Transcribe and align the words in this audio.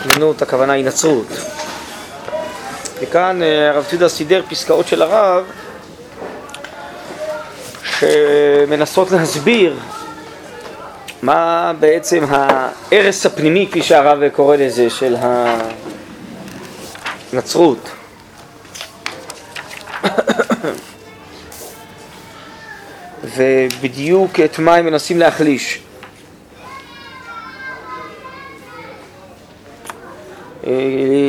התמינות 0.00 0.42
הכוונה 0.42 0.72
היא 0.72 0.84
נצרות. 0.84 1.26
וכאן 3.02 3.42
אה, 3.42 3.70
הרב 3.70 3.84
ציודה 3.84 4.08
סידר 4.08 4.42
פסקאות 4.48 4.86
של 4.88 5.02
הרב 5.02 5.44
שמנסות 7.84 9.10
להסביר 9.10 9.76
מה 11.22 11.72
בעצם 11.80 12.24
ההרס 12.28 13.26
הפנימי, 13.26 13.66
כפי 13.70 13.82
שהרב 13.82 14.28
קורא 14.28 14.56
לזה, 14.56 14.90
של 14.90 15.16
הנצרות. 17.32 17.90
ובדיוק 23.36 24.40
את 24.40 24.58
מה 24.58 24.74
הם 24.74 24.86
מנסים 24.86 25.18
להחליש. 25.18 25.82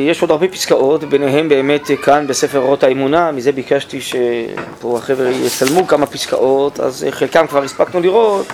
יש 0.08 0.22
עוד 0.22 0.30
הרבה 0.30 0.48
פסקאות, 0.48 1.04
ביניהם 1.04 1.48
באמת 1.48 1.90
כאן 2.02 2.26
בספר 2.26 2.58
אורות 2.58 2.82
האמונה, 2.82 3.32
מזה 3.32 3.52
ביקשתי 3.52 4.00
שפה 4.00 4.98
החבר'ה 4.98 5.30
יצלמו 5.30 5.86
כמה 5.86 6.06
פסקאות, 6.06 6.80
אז 6.80 7.06
חלקם 7.10 7.46
כבר 7.46 7.62
הספקנו 7.62 8.00
לראות. 8.00 8.46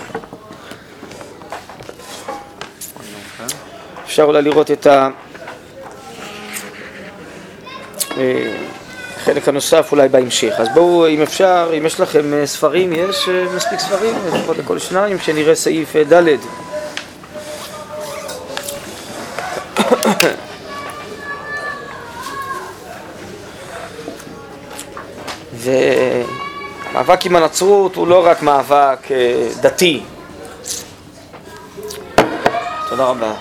אפשר 4.05 4.23
אולי 4.23 4.41
לראות 4.41 4.71
את 4.71 4.87
החלק 8.07 8.17
אה, 9.27 9.43
הנוסף 9.47 9.87
אולי 9.91 10.09
בהמשך. 10.09 10.53
אז 10.57 10.67
בואו, 10.73 11.07
אם 11.07 11.21
אפשר, 11.21 11.71
אם 11.77 11.85
יש 11.85 11.99
לכם 11.99 12.33
אה, 12.33 12.45
ספרים, 12.45 12.93
יש 12.93 13.29
מספיק 13.55 13.79
ספרים, 13.79 14.15
לפחות 14.27 14.57
לכל 14.57 14.79
שניים, 14.79 15.17
כשנראה 15.17 15.55
סעיף 15.55 15.95
ד'. 15.95 16.37
ומאבק 25.63 27.25
עם 27.25 27.35
הנצרות 27.35 27.95
הוא 27.95 28.07
לא 28.07 28.25
רק 28.25 28.41
מאבק 28.41 29.11
אה, 29.11 29.47
דתי. 29.61 30.03
תודה 32.89 33.03
רבה. 33.03 33.33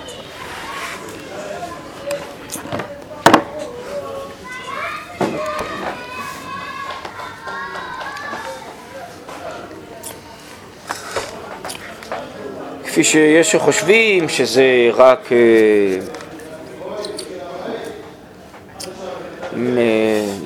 כפי 12.85 13.05
שיש 13.05 13.53
שחושבים 13.53 14.29
שזה 14.29 14.91
רק 14.95 15.33
אה, 15.33 15.99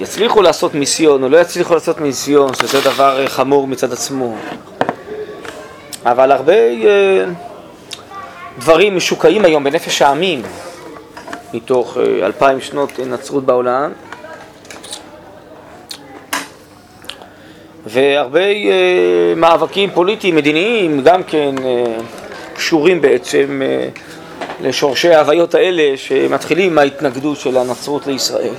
יצליחו 0.02 0.42
לעשות 0.42 0.74
מיסיון 0.74 1.22
או 1.22 1.28
לא 1.28 1.38
יצליחו 1.40 1.74
לעשות 1.74 2.00
מיסיון, 2.00 2.54
שזה 2.54 2.80
דבר 2.80 3.28
חמור 3.28 3.66
מצד 3.66 3.92
עצמו. 3.92 4.36
אבל 6.04 6.32
הרבה 6.32 6.52
אה, 6.52 7.24
דברים 8.58 8.96
משוקעים 8.96 9.44
היום 9.44 9.64
בנפש 9.64 10.02
העמים, 10.02 10.42
מתוך 11.54 11.98
אה, 11.98 12.26
אלפיים 12.26 12.60
שנות 12.60 12.98
נצרות 12.98 13.44
בעולם, 13.44 13.92
והרבה 17.86 18.40
אה, 18.40 19.34
מאבקים 19.36 19.90
פוליטיים, 19.90 20.36
מדיניים, 20.36 21.02
גם 21.02 21.22
כן 21.22 21.54
קשורים 22.54 23.00
בעצם 23.00 23.62
לשורשי 24.60 25.14
ההוויות 25.14 25.54
האלה 25.54 25.96
שמתחילים 25.96 26.74
מההתנגדות 26.74 27.38
של 27.38 27.56
הנצרות 27.56 28.06
לישראל. 28.06 28.54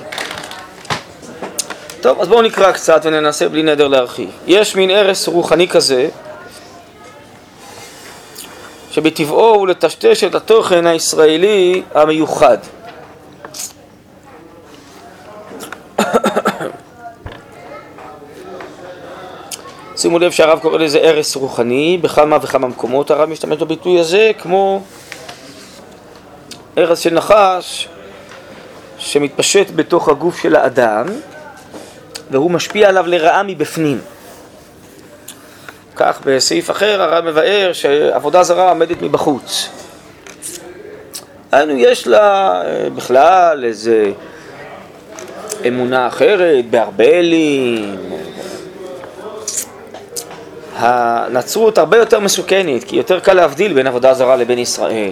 טוב, 2.04 2.22
אז 2.22 2.28
בואו 2.28 2.42
נקרא 2.42 2.72
קצת 2.72 3.02
וננסה 3.04 3.50
בלי 3.50 3.64
נדר 3.64 3.88
להרחיב. 3.88 4.30
יש 4.48 4.76
מין 4.76 4.92
ערש 4.92 5.28
רוחני 5.28 5.68
כזה, 5.68 6.10
שבטבעו 8.92 9.56
הוא 9.56 9.68
לטשטש 9.68 10.24
את 10.24 10.36
התוכן 10.36 10.88
הישראלי 10.88 11.84
המיוחד. 11.94 12.58
שימו 19.98 20.20
לב 20.20 20.32
שהרב 20.32 20.60
קורא 20.60 20.78
לזה 20.78 21.00
ערש 21.00 21.36
רוחני, 21.36 22.00
בכמה 22.02 22.38
וכמה 22.42 22.68
מקומות 22.68 23.12
הרב 23.12 23.30
משתמש 23.30 23.58
בביטוי 23.58 24.00
הזה, 24.00 24.32
כמו 24.40 24.84
ערש 26.76 27.04
של 27.04 27.14
נחש 27.14 27.88
שמתפשט 28.98 29.68
בתוך 29.76 30.10
הגוף 30.10 30.42
של 30.42 30.56
האדם, 30.56 31.06
והוא 32.34 32.52
משפיע 32.52 32.90
עליו 32.90 33.08
לרעה 33.08 33.44
מבפנים. 33.44 34.00
כך 35.96 36.22
בסעיף 36.26 36.72
אחר 36.72 37.02
הרב 37.02 37.26
מבאר 37.26 37.70
שעבודה 37.74 38.44
זרה 38.44 38.70
עומדת 38.70 39.02
מבחוץ. 39.02 39.70
היינו, 41.52 41.74
יש 41.78 42.08
לה 42.08 42.62
אה, 42.66 42.90
בכלל 42.96 43.64
איזה 43.66 44.12
אמונה 45.68 46.08
אחרת, 46.08 46.70
בארבלים. 46.70 47.96
הנצרות 50.76 51.78
הרבה 51.78 51.98
יותר 51.98 52.20
מסוכנת, 52.20 52.84
כי 52.84 52.96
יותר 52.96 53.20
קל 53.20 53.34
להבדיל 53.34 53.74
בין 53.74 53.88
עבודה 53.88 54.14
זרה 54.14 54.36
לבין 54.36 54.60
ישראל. 54.60 55.12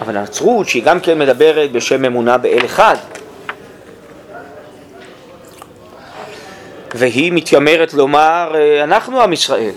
אבל 0.00 0.16
הנצרות, 0.16 0.68
שהיא 0.68 0.82
גם 0.82 1.00
כן 1.00 1.18
מדברת 1.18 1.72
בשם 1.72 2.04
אמונה 2.04 2.38
באל 2.38 2.64
אחד, 2.64 2.96
והיא 6.94 7.32
מתיימרת 7.32 7.94
לומר, 7.94 8.52
אה, 8.54 8.84
אנחנו 8.84 9.22
עם 9.22 9.32
ישראל. 9.32 9.72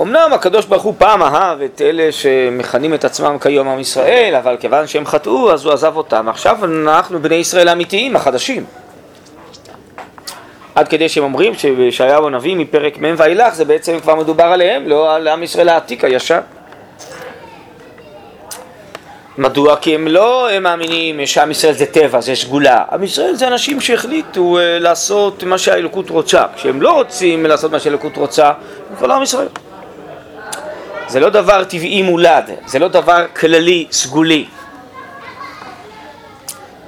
אמנם 0.00 0.30
הקדוש 0.32 0.66
ברוך 0.66 0.82
הוא 0.82 0.94
פעם 0.98 1.22
אהב 1.22 1.60
את 1.62 1.82
אלה 1.82 2.12
שמכנים 2.12 2.94
את 2.94 3.04
עצמם 3.04 3.36
כיום 3.40 3.68
עם 3.68 3.78
ישראל, 3.78 4.34
אבל 4.34 4.56
כיוון 4.60 4.86
שהם 4.86 5.06
חטאו 5.06 5.52
אז 5.52 5.64
הוא 5.64 5.72
עזב 5.72 5.96
אותם. 5.96 6.28
עכשיו 6.28 6.64
אנחנו 6.64 7.22
בני 7.22 7.34
ישראל 7.34 7.68
האמיתיים, 7.68 8.16
החדשים. 8.16 8.64
עד 10.74 10.88
כדי 10.88 11.08
שהם 11.08 11.24
אומרים 11.24 11.54
שבישעיהו 11.54 12.26
הנביא 12.26 12.56
מפרק 12.56 12.98
מ' 12.98 13.14
ואילך 13.16 13.54
זה 13.54 13.64
בעצם 13.64 14.00
כבר 14.00 14.14
מדובר 14.14 14.44
עליהם, 14.44 14.88
לא 14.88 15.14
על 15.14 15.28
עם 15.28 15.42
ישראל 15.42 15.68
העתיק 15.68 16.04
הישן. 16.04 16.40
מדוע? 19.38 19.76
כי 19.76 19.94
הם 19.94 20.08
לא 20.08 20.50
הם 20.50 20.62
מאמינים 20.62 21.26
שעם 21.26 21.50
ישראל 21.50 21.72
זה 21.72 21.86
טבע, 21.86 22.20
זה 22.20 22.34
סגולה. 22.34 22.84
עם 22.92 23.02
ישראל 23.02 23.34
זה 23.34 23.48
אנשים 23.48 23.80
שהחליטו 23.80 24.58
uh, 24.58 24.82
לעשות 24.82 25.42
מה 25.42 25.58
שהאלוקות 25.58 26.10
רוצה. 26.10 26.44
כשהם 26.56 26.82
לא 26.82 26.92
רוצים 26.92 27.46
לעשות 27.46 27.72
מה 27.72 27.80
שהאלוקות 27.80 28.16
רוצה, 28.16 28.46
הם 28.48 28.96
כבר 28.96 29.06
לא 29.06 29.14
עם 29.14 29.22
ישראל. 29.22 29.48
זה 31.08 31.20
לא 31.20 31.28
דבר 31.28 31.64
טבעי 31.64 32.02
מולד, 32.02 32.50
זה 32.66 32.78
לא 32.78 32.88
דבר 32.88 33.26
כללי, 33.36 33.86
סגולי. 33.90 34.44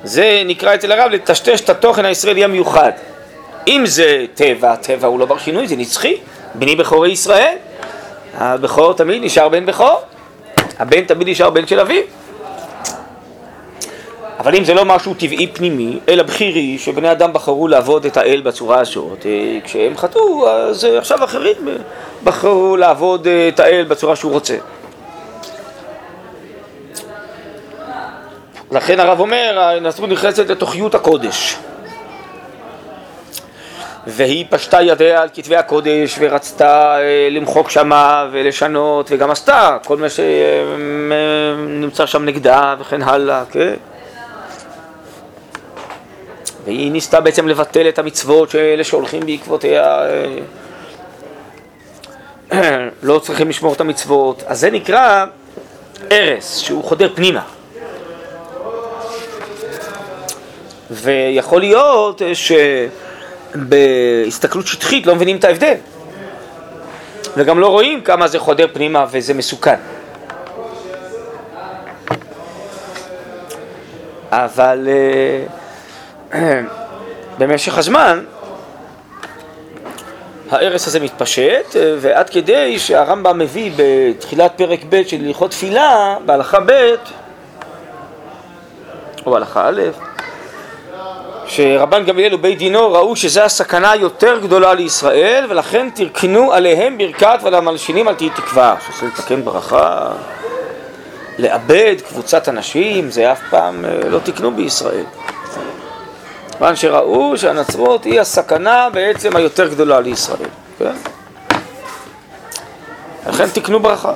זה 0.05 0.43
נקרא 0.47 0.75
אצל 0.75 0.93
הרב 0.93 1.11
לטשטש 1.11 1.61
את 1.61 1.71
התוכן 1.71 2.05
הישראלי 2.05 2.45
המיוחד. 2.45 2.93
אם 3.69 3.83
זה 3.87 4.25
טבע, 4.35 4.77
טבע 4.77 5.09
הוא 5.09 5.19
לא 5.19 5.27
בר 5.27 5.39
שינוי, 5.39 5.69
זה 5.69 5.77
נצחי. 5.77 6.17
בני 6.55 6.77
בכורי 6.77 7.11
ישראל, 7.11 7.55
הבכור 8.35 8.95
תמיד 8.95 9.25
נשאר 9.25 9.49
בן 9.49 9.67
בכור, 9.67 10.01
הבן 10.79 11.05
תמיד 11.05 11.29
נשאר 11.29 11.51
בן 11.51 11.67
של 11.67 11.81
אביו. 11.81 12.03
אבל 14.41 14.57
אם 14.57 14.65
זה 14.65 14.75
לא 14.75 14.85
משהו 14.85 15.15
טבעי 15.15 15.47
פנימי, 15.47 15.99
אלא 16.09 16.23
בחירי, 16.23 16.79
שבני 16.79 17.13
אדם 17.13 17.33
בחרו 17.33 17.69
לעבוד 17.69 18.07
את 18.07 18.17
האל 18.17 18.41
בצורה 18.41 18.81
הזאת, 18.81 19.27
אה, 19.27 19.59
כשהם 19.65 19.97
חטאו, 19.97 20.49
אז 20.49 20.85
אה, 20.85 20.99
עכשיו 20.99 21.25
אחרים 21.25 21.69
אה, 21.69 21.75
בחרו 22.25 22.77
לעבוד 22.77 23.29
את 23.49 23.61
האל 23.61 23.85
בצורה 23.89 24.17
שהוא 24.17 24.33
רוצה. 24.33 24.57
לכן 28.71 29.01
הרב 29.01 29.21
אומר, 29.21 29.59
הנצרות 29.61 30.11
נכנסת 30.11 30.51
לתוכיות 30.51 30.95
הקודש. 30.95 31.57
והיא 34.07 34.45
פשטה 34.51 34.83
ידיה 34.83 35.23
על 35.23 35.29
כתבי 35.35 35.57
הקודש 35.57 36.17
ורצתה 36.21 36.97
למחוק 37.31 37.71
שמה 37.71 38.29
ולשנות 38.33 39.09
וגם 39.11 39.31
עשתה 39.31 39.77
כל 39.85 39.97
מה 39.97 40.07
שנמצא 41.79 42.07
שם 42.07 42.25
נגדה 42.25 42.75
וכן 42.81 43.03
הלאה, 43.03 43.43
כן? 43.51 43.75
והיא 46.65 46.93
ניסתה 46.93 47.21
בעצם 47.21 47.49
לבטל 47.49 47.89
את 47.89 47.99
המצוות 47.99 48.51
שאלה 48.51 48.85
שהולכים 48.85 49.27
בעקבותיה 49.27 50.07
אה, 52.53 52.89
לא 53.03 53.19
צריכים 53.19 53.49
לשמור 53.49 53.73
את 53.73 53.81
המצוות. 53.81 54.43
אז 54.47 54.61
זה 54.61 54.71
נקרא 54.71 55.27
ארס, 56.13 56.57
שהוא 56.57 56.85
חודר 56.85 57.09
פנימה. 57.15 57.43
ויכול 60.91 61.61
להיות 61.61 62.23
שבהסתכלות 63.55 64.67
שטחית 64.67 65.07
לא 65.07 65.15
מבינים 65.15 65.37
את 65.37 65.45
ההבדל. 65.45 65.75
וגם 67.37 67.59
לא 67.59 67.67
רואים 67.67 68.01
כמה 68.01 68.29
זה 68.29 68.39
חודר 68.39 68.67
פנימה 68.73 69.07
וזה 69.11 69.35
מסוכן. 69.35 69.77
אבל 74.31 74.89
אה, 74.89 75.60
במשך 77.39 77.79
הזמן 77.79 78.25
ההרס 80.51 80.87
הזה 80.87 81.01
מתפשט, 81.01 81.77
ועד 82.01 82.31
כדי 82.31 82.79
שהרמב"ם 82.79 83.39
מביא 83.39 83.73
בתחילת 83.77 84.53
פרק 84.57 84.81
ב' 84.89 85.03
של 85.07 85.25
הלכות 85.27 85.51
תפילה, 85.51 86.17
בהלכה 86.27 86.59
ב', 86.67 86.95
או 89.27 89.37
הלכה 89.37 89.69
א', 89.69 89.81
שרבן 91.47 92.05
גמליאל 92.05 92.35
ובית 92.35 92.59
דינו 92.59 92.93
ראו 92.93 93.17
שזו 93.17 93.41
הסכנה 93.41 93.91
היותר 93.91 94.39
גדולה 94.43 94.75
לישראל 94.75 95.47
ולכן 95.49 95.89
תרכנו 95.95 96.53
עליהם 96.53 96.99
ברכת 96.99 97.39
ולמלשינים 97.43 98.09
אל 98.09 98.15
תהי 98.15 98.31
תקווה. 98.31 98.77
שעשו 98.87 99.07
לתקן 99.07 99.45
ברכה 99.45 100.09
לאבד 101.39 101.97
קבוצת 102.09 102.49
אנשים 102.49 103.11
זה 103.11 103.33
אף 103.33 103.41
פעם 103.51 103.85
אה, 103.85 104.09
לא 104.09 104.19
תקנו 104.19 104.51
בישראל 104.51 105.05
כיוון 106.61 106.77
שראו 106.77 107.39
שהנצרות 107.39 108.05
היא 108.05 108.21
הסכנה 108.21 108.89
בעצם 108.93 109.37
היותר 109.37 109.69
גדולה 109.69 110.01
לישראל 110.01 110.49
כן? 110.79 110.93
לכן 113.27 113.49
תקנו 113.49 113.81
ברכה 113.81 114.13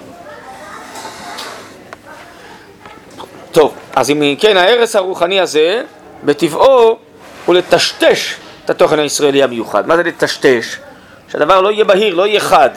טוב, 3.53 3.75
אז 3.97 4.11
אם 4.11 4.35
כן 4.39 4.57
ההרס 4.57 4.97
הרוחני 4.97 5.41
הזה 5.41 5.83
בטבעו 6.25 6.99
הוא 7.47 7.55
לטשטש 7.55 8.35
את 8.65 8.71
התוכן 8.71 8.99
הישראלי 8.99 9.43
המיוחד. 9.43 9.87
מה 9.87 9.97
זה 9.97 10.03
לטשטש? 10.03 10.77
שהדבר 11.29 11.61
לא 11.61 11.71
יהיה 11.73 11.85
בהיר, 11.85 12.15
לא 12.15 12.27
יהיה 12.27 12.41
חד. 12.41 12.71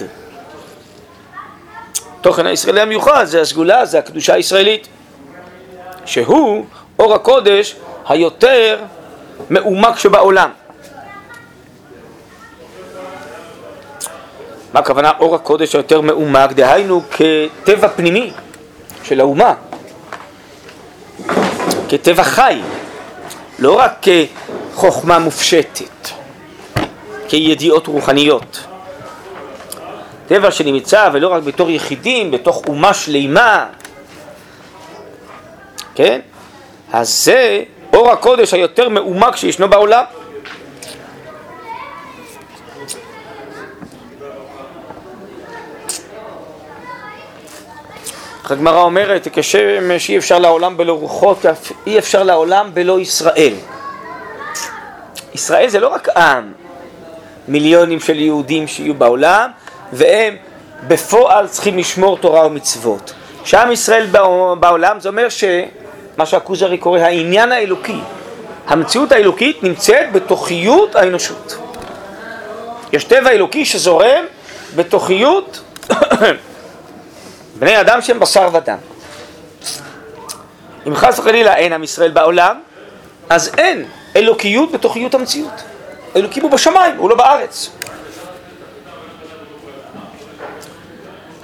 התוכן 2.19 2.45
הישראלי 2.45 2.81
המיוחד 2.81 3.25
זה 3.25 3.41
הסגולה, 3.41 3.85
זה 3.85 3.99
הקדושה 3.99 4.33
הישראלית, 4.33 4.87
שהוא 6.05 6.65
אור 6.99 7.15
הקודש 7.15 7.75
היותר 8.07 8.79
מעומק 9.49 9.97
שבעולם. 9.99 10.49
מה 14.73 14.79
הכוונה 14.79 15.11
אור 15.19 15.35
הקודש 15.35 15.75
היותר 15.75 16.01
מעומק? 16.01 16.51
דהיינו 16.51 17.01
כטבע 17.11 17.87
פנימי 17.87 18.31
של 19.03 19.19
האומה, 19.19 19.53
כטבע 21.89 22.23
חי, 22.23 22.61
לא 23.59 23.79
רק 23.79 24.05
כחוכמה 24.73 25.19
מופשטת, 25.19 26.09
כידיעות 27.27 27.87
רוחניות. 27.87 28.67
טבע 30.27 30.51
שנמצא 30.51 31.09
ולא 31.13 31.27
רק 31.27 31.43
בתור 31.43 31.69
יחידים, 31.69 32.31
בתוך 32.31 32.61
אומה 32.67 32.93
שלימה, 32.93 33.65
כן? 35.95 36.19
אז 36.93 37.23
זה 37.23 37.63
אור 37.97 38.11
הקודש 38.11 38.53
היותר 38.53 38.89
מעומק 38.89 39.35
שישנו 39.35 39.69
בעולם. 39.69 40.03
הגמרא 48.45 48.81
אומרת, 48.81 49.27
כשם 49.33 49.99
שאי 49.99 50.17
אפשר 50.17 50.39
לעולם 50.39 50.77
בלא 50.77 50.93
רוחות, 50.93 51.45
אי 51.87 51.99
אפשר 51.99 52.23
לעולם 52.23 52.69
בלא 52.73 52.99
ישראל. 52.99 53.53
ישראל 55.33 55.67
זה 55.67 55.79
לא 55.79 55.87
רק 55.87 56.09
עם, 56.09 56.51
מיליונים 57.47 57.99
של 57.99 58.19
יהודים 58.19 58.67
שיהיו 58.67 58.93
בעולם, 58.93 59.49
והם 59.93 60.35
בפועל 60.87 61.47
צריכים 61.47 61.77
לשמור 61.77 62.17
תורה 62.17 62.45
ומצוות. 62.45 63.13
שעם 63.45 63.71
ישראל 63.71 64.07
בעולם 64.59 64.99
זה 64.99 65.09
אומר 65.09 65.27
שמה 66.17 66.25
שהכוזרי 66.25 66.77
קורא 66.77 66.99
העניין 66.99 67.51
האלוקי, 67.51 67.99
המציאות 68.67 69.11
האלוקית 69.11 69.63
נמצאת 69.63 70.11
בתוכיות 70.11 70.95
האנושות. 70.95 71.57
יש 72.93 73.03
טבע 73.03 73.29
אלוקי 73.29 73.65
שזורם 73.65 74.25
בתוכיות 74.75 75.61
בני 77.59 77.81
אדם 77.81 78.01
שהם 78.01 78.19
בשר 78.19 78.49
ודם. 78.53 78.77
אם 80.87 80.95
חס 80.95 81.19
וחלילה 81.19 81.55
אין 81.55 81.73
עם 81.73 81.83
ישראל 81.83 82.11
בעולם, 82.11 82.59
אז 83.29 83.51
אין 83.57 83.85
אלוקיות 84.15 84.71
בתוכיות 84.71 85.13
המציאות. 85.13 85.63
אלוקים 86.15 86.43
הוא 86.43 86.51
בשמיים, 86.51 86.97
הוא 86.97 87.09
לא 87.09 87.15
בארץ. 87.15 87.69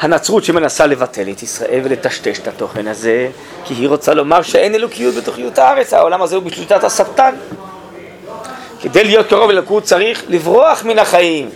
הנצרות 0.04 0.44
שמנסה 0.44 0.86
לבטל 0.86 1.30
את 1.32 1.44
ישראל 1.44 1.80
ולטשטש 1.84 2.40
את 2.40 2.48
התוכן 2.48 2.88
הזה, 2.88 3.30
כי 3.66 3.74
היא 3.74 3.90
רוצה 3.90 4.14
לומר 4.14 4.42
שאין 4.42 4.76
אלוקיות 4.76 5.16
בתוכיות 5.16 5.58
הארץ, 5.58 5.94
העולם 5.94 6.22
הזה 6.22 6.36
הוא 6.36 6.44
בשליטת 6.44 6.84
השטן. 6.84 7.36
כדי 8.82 9.04
להיות 9.04 9.28
קרוב 9.28 9.52
לאלוקות 9.52 9.84
צריך 9.84 10.24
לברוח 10.28 10.84
מן 10.86 11.00
החיים, 11.00 11.50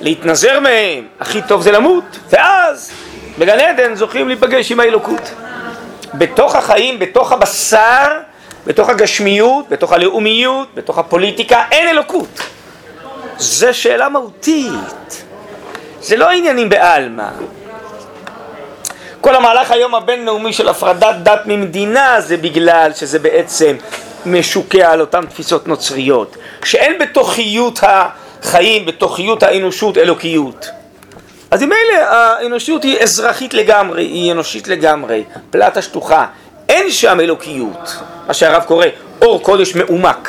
להתנזר 0.00 0.60
מהם, 0.60 1.06
הכי 1.20 1.42
טוב 1.48 1.62
זה 1.62 1.72
למות, 1.72 2.04
ואז 2.30 2.90
בגן 3.38 3.58
עדן 3.60 3.94
זוכים 3.94 4.28
להיפגש 4.28 4.72
עם 4.72 4.80
האלוקות. 4.80 5.30
בתוך 6.14 6.56
החיים, 6.56 6.98
בתוך 6.98 7.32
הבשר, 7.32 8.18
בתוך 8.66 8.88
הגשמיות, 8.88 9.68
בתוך 9.68 9.92
הלאומיות, 9.92 10.68
בתוך 10.74 10.98
הפוליטיקה, 10.98 11.62
אין 11.70 11.88
אלוקות. 11.88 12.40
זה 13.38 13.72
שאלה 13.72 14.08
מהותית. 14.08 15.24
זה 16.00 16.16
לא 16.16 16.30
עניינים 16.30 16.68
בעלמא. 16.68 17.28
כל 19.24 19.34
המהלך 19.34 19.70
היום 19.70 19.94
הבינלאומי 19.94 20.52
של 20.52 20.68
הפרדת 20.68 21.16
דת 21.22 21.40
ממדינה 21.46 22.20
זה 22.20 22.36
בגלל 22.36 22.90
שזה 22.94 23.18
בעצם 23.18 23.76
משוקע 24.26 24.92
על 24.92 25.00
אותן 25.00 25.26
תפיסות 25.26 25.68
נוצריות, 25.68 26.36
שאין 26.64 26.98
בתוכיות 26.98 27.78
החיים, 27.82 28.86
בתוכיות 28.86 29.42
האנושות 29.42 29.98
אלוקיות. 29.98 30.66
אז 31.50 31.62
אם 31.62 31.72
אלה 31.72 32.10
האנושות 32.10 32.82
היא 32.82 32.98
אזרחית 33.00 33.54
לגמרי, 33.54 34.02
היא 34.02 34.32
אנושית 34.32 34.68
לגמרי, 34.68 35.24
פלטה 35.50 35.82
שטוחה, 35.82 36.26
אין 36.68 36.90
שם 36.90 37.20
אלוקיות, 37.20 37.96
מה 38.26 38.34
שהרב 38.34 38.62
קורא 38.62 38.86
אור 39.22 39.42
קודש 39.42 39.74
מעומק. 39.74 40.28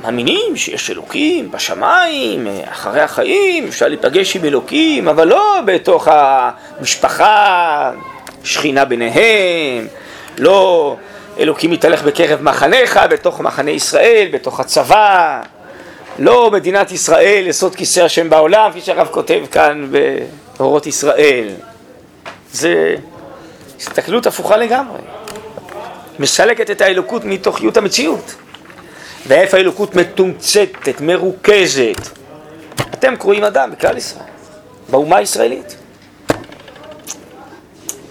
מאמינים 0.00 0.56
שיש 0.56 0.90
אלוקים 0.90 1.50
בשמיים, 1.50 2.46
אחרי 2.64 3.00
החיים, 3.00 3.66
אפשר 3.68 3.88
להיפגש 3.88 4.36
עם 4.36 4.44
אלוקים, 4.44 5.08
אבל 5.08 5.28
לא 5.28 5.60
בתוך 5.64 6.08
המשפחה, 6.10 7.92
שכינה 8.44 8.84
ביניהם, 8.84 9.86
לא 10.38 10.96
אלוקים 11.38 11.70
מתהלך 11.70 12.02
בקרב 12.02 12.42
מחניך, 12.42 13.00
בתוך 13.10 13.40
מחנה 13.40 13.70
ישראל, 13.70 14.28
בתוך 14.32 14.60
הצבא, 14.60 15.40
לא 16.18 16.50
מדינת 16.50 16.92
ישראל, 16.92 17.44
יסוד 17.46 17.74
כיסא 17.74 18.00
השם 18.00 18.30
בעולם, 18.30 18.70
כפי 18.70 18.80
שהרב 18.80 19.08
כותב 19.10 19.40
כאן 19.50 19.90
באורות 20.56 20.86
ישראל. 20.86 21.48
זה 22.52 22.94
הסתכלות 23.80 24.26
הפוכה 24.26 24.56
לגמרי. 24.56 24.98
מסלקת 26.18 26.70
את 26.70 26.80
האלוקות 26.80 27.24
מתוכיות 27.24 27.76
המציאות. 27.76 28.34
ואיפה 29.26 29.56
האלוקות 29.56 29.94
מתומצתת, 29.94 31.00
מרוכזת. 31.00 32.08
אתם 32.94 33.16
קרואים 33.16 33.44
אדם 33.44 33.70
בכלל 33.70 33.96
ישראל, 33.96 34.24
באומה 34.88 35.16
הישראלית. 35.16 35.76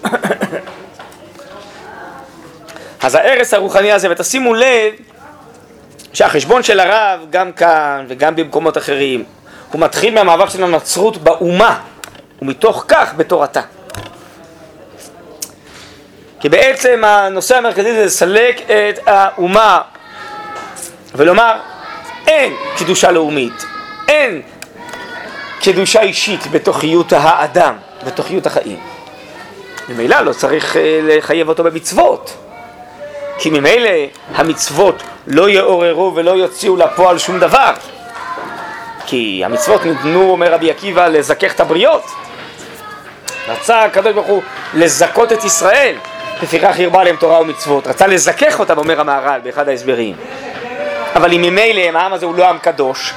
אז 3.04 3.16
ההרס 3.16 3.54
הרוחני 3.54 3.92
הזה, 3.92 4.12
ותשימו 4.12 4.54
לב 4.54 4.94
שהחשבון 6.14 6.64
של 6.64 6.80
הרב, 6.80 7.20
גם 7.30 7.52
כאן 7.52 8.06
וגם 8.08 8.36
במקומות 8.36 8.78
אחרים, 8.78 9.24
הוא 9.72 9.82
מתחיל 9.82 10.14
מהמאבק 10.14 10.50
של 10.50 10.64
הנצרות 10.64 11.18
באומה, 11.18 11.80
ומתוך 12.42 12.86
כך 12.88 13.14
בתורתה. 13.18 13.62
כי 16.40 16.50
בעצם 16.50 17.02
הנושא 17.04 17.58
המרכזי 17.58 17.94
זה 17.94 18.06
לסלק 18.06 18.62
את 18.62 19.00
האומה 19.06 19.82
ולומר 21.18 21.60
אין 22.28 22.54
קדושה 22.78 23.12
לאומית, 23.12 23.66
אין 24.08 24.42
קדושה 25.62 26.02
אישית 26.02 26.48
בתוכיות 26.52 27.14
האדם, 27.14 27.76
בתוכיות 28.06 28.46
החיים. 28.46 28.80
ממילא 29.90 30.22
לא 30.22 30.34
צריך 30.34 30.78
אה, 30.78 31.00
לחייב 31.04 31.50
אותו 31.50 31.64
במצוות, 31.64 32.38
כי 33.38 33.50
ממילא 33.50 33.90
המצוות 34.36 35.04
לא 35.28 35.50
יעוררו 35.50 36.16
ולא 36.16 36.32
יוציאו 36.32 36.76
לפועל 36.76 37.18
שום 37.18 37.40
דבר. 37.40 37.74
כי 39.06 39.42
המצוות 39.46 39.86
ניתנו, 39.86 40.30
אומר 40.30 40.54
רבי 40.54 40.72
עקיבא, 40.72 41.08
לזכך 41.08 41.56
את 41.56 41.60
הבריות. 41.60 42.04
רצה 43.48 43.84
הקדוש 43.84 44.14
ברוך 44.14 44.28
הוא 44.28 44.42
לזכות 44.74 45.32
את 45.32 45.44
ישראל, 45.44 45.96
לפיכך 46.44 46.76
הרבה 46.80 47.04
להם 47.04 47.16
תורה 47.16 47.42
ומצוות. 47.42 47.88
רצה 47.88 48.08
לזכך 48.08 48.60
אותם, 48.60 48.78
אומר 48.78 49.00
המהר"ל 49.00 49.40
באחד 49.44 49.70
ההסברים. 49.70 50.16
אבל 51.16 51.34
אם 51.34 51.42
ממילא 51.42 51.98
העם 51.98 52.14
הזה 52.14 52.26
הוא 52.26 52.36
לא 52.36 52.50
עם 52.50 52.58
קדוש, 52.60 53.14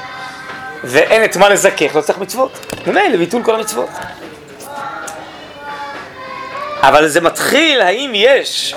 ואין 0.85 1.25
את 1.25 1.37
מה 1.37 1.49
לזכך, 1.49 1.97
לא 1.97 2.01
צריך 2.01 2.19
מצוות. 2.19 2.75
ממילא 2.87 3.17
ביטול 3.17 3.43
כל 3.43 3.55
המצוות. 3.55 3.89
אבל 6.83 7.09
זה 7.09 7.21
מתחיל, 7.21 7.81
האם 7.81 8.11
יש 8.15 8.75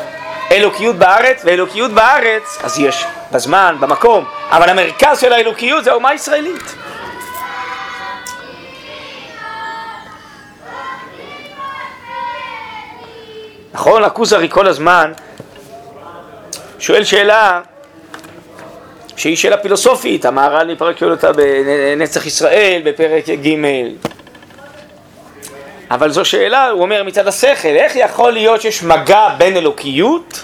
אלוקיות 0.52 0.96
בארץ, 0.96 1.42
ואלוקיות 1.46 1.92
בארץ, 1.92 2.58
אז 2.64 2.80
יש 2.80 3.06
בזמן, 3.32 3.76
במקום, 3.80 4.26
אבל 4.50 4.70
המרכז 4.70 5.20
של 5.20 5.34
האלוקיות 5.34 5.84
זה 5.84 5.92
האומה 5.92 6.10
הישראלית. 6.10 6.76
נכון, 13.74 14.04
הכוזרי 14.04 14.50
כל 14.50 14.68
הזמן 14.68 15.12
שואל 16.80 17.04
שאלה 17.04 17.62
שהיא 19.16 19.36
שאלה 19.36 19.58
פילוסופית, 19.58 20.26
המהר"ל 20.26 20.74
מפרק 20.74 20.98
שואל 20.98 21.12
אותה 21.12 21.32
בנצח 21.34 22.26
ישראל, 22.26 22.82
בפרק 22.86 23.30
ג' 23.30 23.56
אבל 25.92 26.12
זו 26.12 26.26
שאלה, 26.26 26.70
הוא 26.70 26.82
אומר 26.82 27.04
מצד 27.04 27.28
השכל, 27.28 27.68
איך 27.68 27.96
יכול 27.96 28.32
להיות 28.32 28.62
שיש 28.62 28.84
מגע 28.84 29.30
בין 29.38 29.58
אלוקיות 29.58 30.44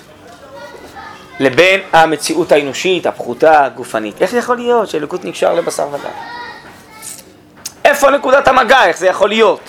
לבין 1.39 1.79
המציאות 1.93 2.51
האנושית, 2.51 3.05
הפחותה, 3.05 3.65
הגופנית? 3.65 4.21
איך 4.21 4.33
יכול 4.33 4.57
להיות 4.57 4.89
שאלוקות 4.89 5.25
נקשר 5.25 5.53
לבשר 5.53 5.87
ודם? 5.87 6.11
איפה 7.85 8.11
נקודת 8.11 8.47
המגע? 8.47 8.85
איך 8.85 8.97
זה 8.97 9.07
יכול 9.07 9.29
להיות? 9.29 9.59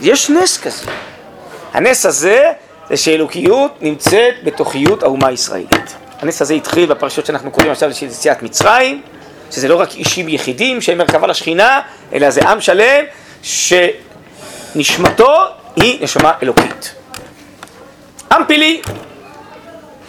יש 0.00 0.30
נס 0.30 0.58
כזה. 0.58 0.86
הנס 1.72 2.06
הזה 2.06 2.52
זה 2.88 2.96
שאלוקיות 2.96 3.82
נמצאת 3.82 4.34
בתוכיות 4.44 5.02
האומה 5.02 5.28
הישראלית. 5.28 5.96
הנס 6.20 6.42
הזה 6.42 6.54
התחיל 6.54 6.86
בפרשות 6.86 7.26
שאנחנו 7.26 7.50
קוראים 7.50 7.72
עכשיו 7.72 7.94
של 7.94 8.06
יציאת 8.06 8.42
מצרים, 8.42 9.02
שזה 9.50 9.68
לא 9.68 9.80
רק 9.80 9.94
אישים 9.94 10.28
יחידים 10.28 10.80
שהם 10.80 10.98
מרכבה 10.98 11.26
לשכינה, 11.26 11.80
אלא 12.12 12.30
זה 12.30 12.40
עם 12.48 12.60
שלם 12.60 13.04
שנשמתו 14.74 15.34
היא 15.76 16.04
נשמה 16.04 16.32
אלוקית. 16.42 16.94
עם 18.32 18.44
פילי, 18.44 18.82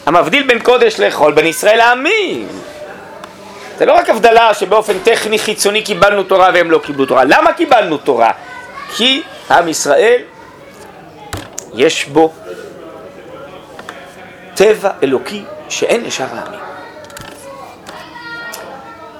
המבדיל 0.05 0.47
בין 0.47 0.59
קודש 0.59 0.99
לחול, 0.99 1.33
בין 1.33 1.45
ישראל 1.45 1.77
לעמים. 1.77 2.47
זה 3.77 3.85
לא 3.85 3.93
רק 3.93 4.09
הבדלה 4.09 4.53
שבאופן 4.53 4.99
טכני 5.03 5.39
חיצוני 5.39 5.81
קיבלנו 5.83 6.23
תורה 6.23 6.49
והם 6.53 6.71
לא 6.71 6.79
קיבלו 6.83 7.05
תורה. 7.05 7.23
למה 7.23 7.53
קיבלנו 7.53 7.97
תורה? 7.97 8.31
כי 8.95 9.21
עם 9.51 9.67
ישראל 9.67 10.21
יש 11.73 12.05
בו 12.05 12.33
טבע 14.55 14.89
אלוקי 15.03 15.43
שאין 15.69 16.03
לשאר 16.03 16.27
העמים. 16.33 16.59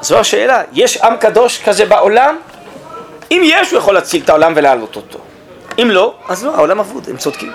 זו 0.01 0.19
השאלה, 0.19 0.61
יש 0.73 0.97
עם 0.97 1.17
קדוש 1.17 1.63
כזה 1.63 1.85
בעולם? 1.85 2.37
אם 3.31 3.41
יש, 3.43 3.71
הוא 3.71 3.77
יכול 3.77 3.93
להציל 3.93 4.21
את 4.23 4.29
העולם 4.29 4.53
ולהעלות 4.55 4.95
אותו. 4.95 5.19
אם 5.81 5.89
לא, 5.91 6.13
אז 6.29 6.45
לא, 6.45 6.55
העולם 6.55 6.79
אבוד, 6.79 7.09
הם 7.09 7.17
צודקים. 7.17 7.51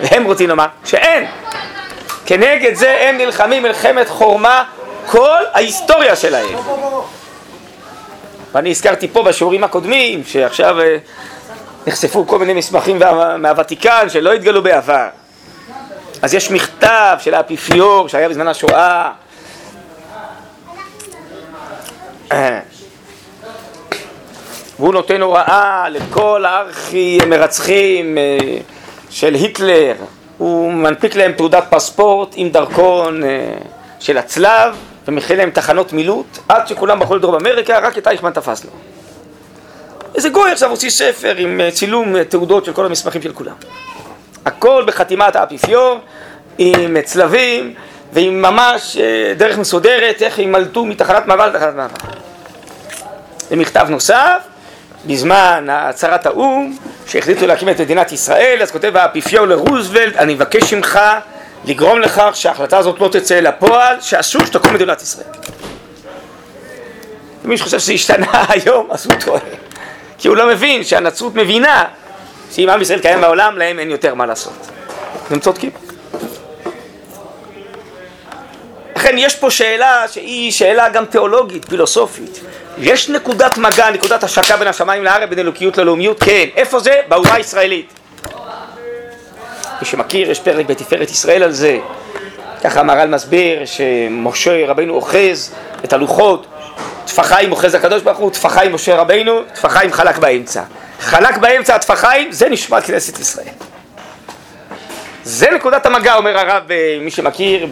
והם 0.00 0.24
רוצים 0.24 0.48
לומר 0.48 0.66
שאין. 0.84 1.26
כנגד 2.26 2.74
זה 2.74 2.98
הם 3.00 3.18
נלחמים 3.18 3.62
מלחמת 3.62 4.08
חורמה 4.08 4.64
כל 5.06 5.40
ההיסטוריה 5.52 6.16
שלהם. 6.16 6.58
ואני 8.52 8.70
הזכרתי 8.70 9.08
פה 9.08 9.22
בשיעורים 9.22 9.64
הקודמים, 9.64 10.24
שעכשיו 10.26 10.80
אה, 10.80 10.96
נחשפו 11.86 12.26
כל 12.26 12.38
מיני 12.38 12.54
מסמכים 12.54 12.98
מהוותיקן 13.38 14.08
שלא 14.08 14.32
התגלו 14.32 14.62
בעבר. 14.62 15.08
אז 16.24 16.34
יש 16.34 16.50
מכתב 16.50 17.16
של 17.20 17.34
האפיפיור 17.34 18.08
שהיה 18.08 18.28
בזמן 18.28 18.48
השואה 18.48 19.10
והוא 24.78 24.92
נותן 24.94 25.22
הוראה 25.22 25.86
לכל 25.88 26.44
הארכי 26.44 27.18
מרצחים 27.26 28.18
אה, 28.18 28.38
של 29.10 29.34
היטלר 29.34 29.94
הוא 30.38 30.72
מנפיק 30.72 31.16
להם 31.16 31.32
תעודת 31.32 31.64
פספורט 31.70 32.32
עם 32.36 32.48
דרכון 32.48 33.24
אה, 33.24 33.54
של 34.00 34.18
הצלב 34.18 34.76
ומכין 35.08 35.36
להם 35.36 35.50
תחנות 35.50 35.92
מילוט 35.92 36.38
עד 36.48 36.68
שכולם 36.68 37.00
בחרו 37.00 37.16
לדרום 37.16 37.34
אמריקה, 37.34 37.78
רק 37.78 37.98
את 37.98 38.06
אייכמן 38.06 38.30
תפס 38.30 38.64
לו. 38.64 38.70
איזה 40.14 40.28
גוי 40.28 40.52
עכשיו 40.52 40.70
הוציא 40.70 40.90
ספר 40.90 41.36
עם 41.36 41.60
אה, 41.60 41.70
צילום 41.70 42.22
תעודות 42.24 42.64
של 42.64 42.72
כל 42.72 42.86
המסמכים 42.86 43.22
של 43.22 43.32
כולם. 43.32 43.54
הכל 44.46 44.84
בחתימת 44.86 45.36
האפיפיור, 45.36 45.98
עם 46.58 47.00
צלבים 47.00 47.74
ועם 48.12 48.42
ממש 48.42 48.96
אה, 48.96 49.34
דרך 49.36 49.58
מסודרת, 49.58 50.22
איך 50.22 50.38
ימלטו 50.38 50.84
מתחנת 50.84 51.26
מעבר 51.26 51.48
לתחנת 51.48 51.74
מעבר. 51.74 51.94
ומכתב 53.50 53.86
נוסף, 53.90 54.38
בזמן 55.06 55.66
הצהרת 55.70 56.26
האו"ם, 56.26 56.76
שהחליטו 57.06 57.46
להקים 57.46 57.68
את 57.68 57.80
מדינת 57.80 58.12
ישראל, 58.12 58.58
אז 58.62 58.70
כותב 58.70 58.96
האפיפיור 58.96 59.46
לרוזוולט, 59.46 60.16
אני 60.16 60.34
מבקש 60.34 60.74
ממך 60.74 61.00
לגרום 61.64 62.00
לכך 62.00 62.30
שההחלטה 62.34 62.78
הזאת 62.78 63.00
לא 63.00 63.08
תצא 63.08 63.40
לפועל, 63.40 64.00
שאסור 64.00 64.44
שתקום 64.44 64.74
מדינת 64.74 65.02
ישראל. 65.02 65.26
ומי 67.44 67.58
שחושב 67.58 67.78
שזה 67.78 67.92
השתנה 67.92 68.44
היום, 68.48 68.88
אז 68.90 69.06
הוא 69.06 69.14
טועה. 69.24 69.40
כי 70.18 70.28
הוא 70.28 70.36
לא 70.36 70.48
מבין 70.48 70.84
שהנצרות 70.84 71.34
מבינה 71.34 71.84
שאם 72.54 72.68
עם 72.68 72.82
ישראל 72.82 72.98
קיים 72.98 73.20
בעולם, 73.20 73.58
להם 73.58 73.78
אין 73.78 73.90
יותר 73.90 74.14
מה 74.14 74.26
לעשות. 74.26 74.52
הם 75.30 75.40
צודקים. 75.40 75.70
לכן 78.96 79.18
יש 79.18 79.36
פה 79.36 79.50
שאלה 79.50 80.04
שהיא 80.08 80.52
שאלה 80.52 80.88
גם 80.88 81.04
תיאולוגית, 81.04 81.64
פילוסופית. 81.64 82.40
יש 82.78 83.08
נקודת 83.08 83.58
מגע, 83.58 83.90
נקודת 83.90 84.24
השקה 84.24 84.56
בין 84.56 84.68
השמיים 84.68 85.04
לארץ, 85.04 85.28
בין 85.28 85.38
אלוקיות 85.38 85.78
ללאומיות? 85.78 86.22
כן. 86.22 86.48
איפה 86.56 86.80
זה? 86.80 87.00
באומה 87.08 87.34
הישראלית. 87.34 87.92
מי 89.80 89.86
שמכיר, 89.86 90.30
יש 90.30 90.40
פרק 90.40 90.66
בתפארת 90.66 91.10
ישראל 91.10 91.42
על 91.42 91.52
זה. 91.52 91.78
ככה 92.64 92.80
המהר"ל 92.80 93.08
מסביר 93.08 93.64
שמשה 93.64 94.66
רבנו 94.66 94.94
אוחז 94.94 95.54
את 95.84 95.92
הלוחות, 95.92 96.46
טפחיים 97.06 97.52
אוחז 97.52 97.74
הקדוש 97.74 98.02
ברוך 98.02 98.18
הוא, 98.18 98.30
טפחיים 98.30 98.74
משה 98.74 98.96
רבנו, 98.96 99.40
טפחיים 99.54 99.92
חלק 99.92 100.18
באמצע. 100.18 100.62
חלק 101.00 101.36
באמצע 101.36 101.74
הטפחיים, 101.74 102.32
זה 102.32 102.48
נשמת 102.48 102.82
כנסת 102.82 103.18
ישראל. 103.18 103.54
זה 105.24 105.50
נקודת 105.50 105.86
המגע, 105.86 106.14
אומר 106.14 106.38
הרב, 106.38 106.70
אה, 106.70 106.98
מי 107.00 107.10
שמכיר, 107.10 107.66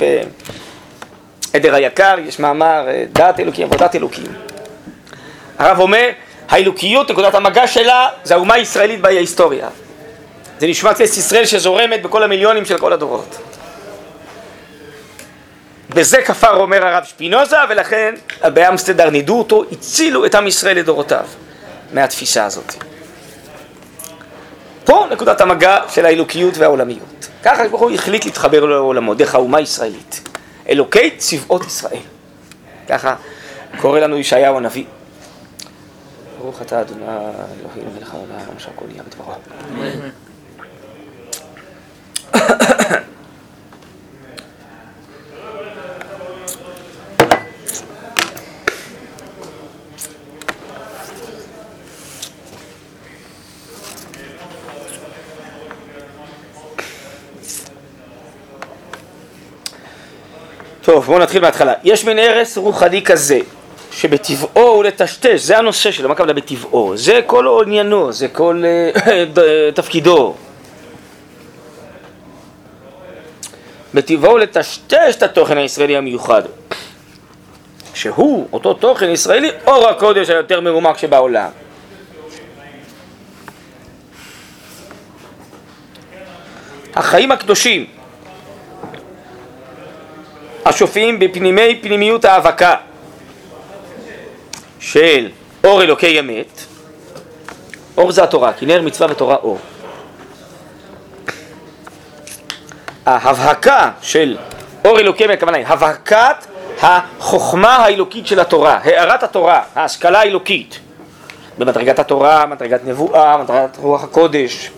בעדר 1.53 1.75
היקר, 1.75 2.15
יש 2.25 2.39
מאמר, 2.39 2.89
אה, 2.89 3.05
דעת 3.13 3.41
אלוקים, 3.41 3.67
עבודת 3.67 3.95
אלוקים. 3.95 4.27
הרב 5.59 5.79
אומר, 5.79 6.11
האלוקיות, 6.49 7.11
נקודת 7.11 7.35
המגע 7.35 7.67
שלה, 7.67 8.09
זה 8.25 8.35
האומה 8.35 8.55
הישראלית 8.55 9.01
באי 9.01 9.17
ההיסטוריה. 9.17 9.69
זה 10.59 10.67
נשמת 10.67 10.97
כנסת 10.97 11.17
ישראל 11.17 11.45
שזורמת 11.45 12.03
בכל 12.03 12.23
המיליונים 12.23 12.65
של 12.65 12.79
כל 12.79 12.93
הדורות. 12.93 13.37
בזה 15.91 16.23
כפר 16.23 16.57
אומר 16.57 16.87
הרב 16.87 17.05
שפינוזה, 17.05 17.57
ולכן 17.69 18.15
באמסטרדר 18.45 19.11
נידו 19.11 19.39
אותו, 19.39 19.65
הצילו 19.73 20.27
את 20.27 20.35
עם 20.35 20.47
ישראל 20.47 20.77
לדורותיו 20.79 21.25
מהתפיסה 21.93 22.45
הזאת. 22.45 22.75
פה 24.85 25.07
נקודת 25.11 25.41
המגע 25.41 25.79
של 25.89 26.07
האלוקיות 26.07 26.59
והעולמיות. 26.59 27.29
ככה 27.43 27.69
ברוך 27.69 27.83
הוא 27.83 27.91
החליט 27.91 28.25
להתחבר 28.25 28.65
לעולמו, 28.65 29.15
דרך 29.15 29.35
האומה 29.35 29.59
הישראלית. 29.59 30.29
אלוקי 30.69 31.11
צבאות 31.17 31.67
ישראל. 31.67 32.01
ככה 32.89 33.15
קורא 33.81 34.01
לנו 34.01 34.19
ישעיהו 34.19 34.57
הנביא. 34.57 34.85
ברוך 36.39 36.63
אתה 36.63 36.81
אדוני 36.81 37.05
אלוהינו 37.05 37.91
מלך 37.99 38.15
העולם, 38.15 38.59
שהכל 38.59 38.85
יהיה 38.91 39.03
בדברו. 39.03 39.33
טוב, 61.03 61.07
בואו 61.11 61.19
נתחיל 61.19 61.43
מההתחלה. 61.43 61.73
יש 61.85 62.05
מין 62.05 62.19
הרס 62.19 62.59
רוחני 62.59 63.03
כזה, 63.03 63.39
שבטבעו 63.93 64.63
הוא 64.63 64.85
לטשטש, 64.85 65.41
זה 65.41 65.59
הנושא 65.59 65.91
שלו, 65.91 66.09
מה 66.09 66.15
הכוונה 66.15 66.33
בטבעו? 66.33 66.97
זה 66.97 67.21
כל 67.27 67.63
עניינו, 67.67 68.13
זה 68.13 68.29
כל 68.29 68.63
uh, 69.05 69.39
תפקידו. 69.75 70.35
בטבעו 73.95 74.31
הוא 74.31 74.39
לטשטש 74.39 75.17
את 75.17 75.23
התוכן 75.23 75.59
הישראלי 75.59 75.97
המיוחד, 75.97 76.43
שהוא, 77.95 78.49
אותו 78.53 78.75
תוכן 78.75 79.11
ישראלי, 79.11 79.51
אור 79.67 79.89
הקודש 79.89 80.31
היותר 80.31 80.61
מרומק 80.61 80.99
שבעולם. 80.99 81.51
החיים 86.95 87.33
הקדושים 87.33 88.02
השופעים 90.65 91.19
בפנימי 91.19 91.79
פנימיות 91.83 92.25
האבקה 92.25 92.75
של 94.81 95.29
אור 95.65 95.83
אלוקי 95.83 96.21
אמת, 96.21 96.61
אור 97.97 98.13
זה 98.13 98.23
התורה, 98.23 98.53
כי 98.53 98.67
נר 98.67 98.83
מצווה 98.83 99.11
ותורה 99.11 99.37
אור. 99.37 99.59
ההבהקה 103.07 103.91
של 104.03 104.37
אור 104.85 105.01
אלוקי, 105.01 105.25
הכוונה 105.25 105.57
היא 105.57 105.67
הבהקת 105.67 106.47
החוכמה 106.83 107.77
האלוקית 107.77 108.27
של 108.27 108.41
התורה, 108.41 108.81
הארת 108.85 109.23
התורה, 109.23 109.63
ההשכלה 109.75 110.21
האלוקית, 110.21 110.79
במדרגת 111.59 111.99
התורה, 111.99 112.47
מדרגת 112.47 112.81
נבואה, 112.85 113.37
מדרגת 113.37 113.77
רוח 113.77 114.05
הקודש. 114.05 114.71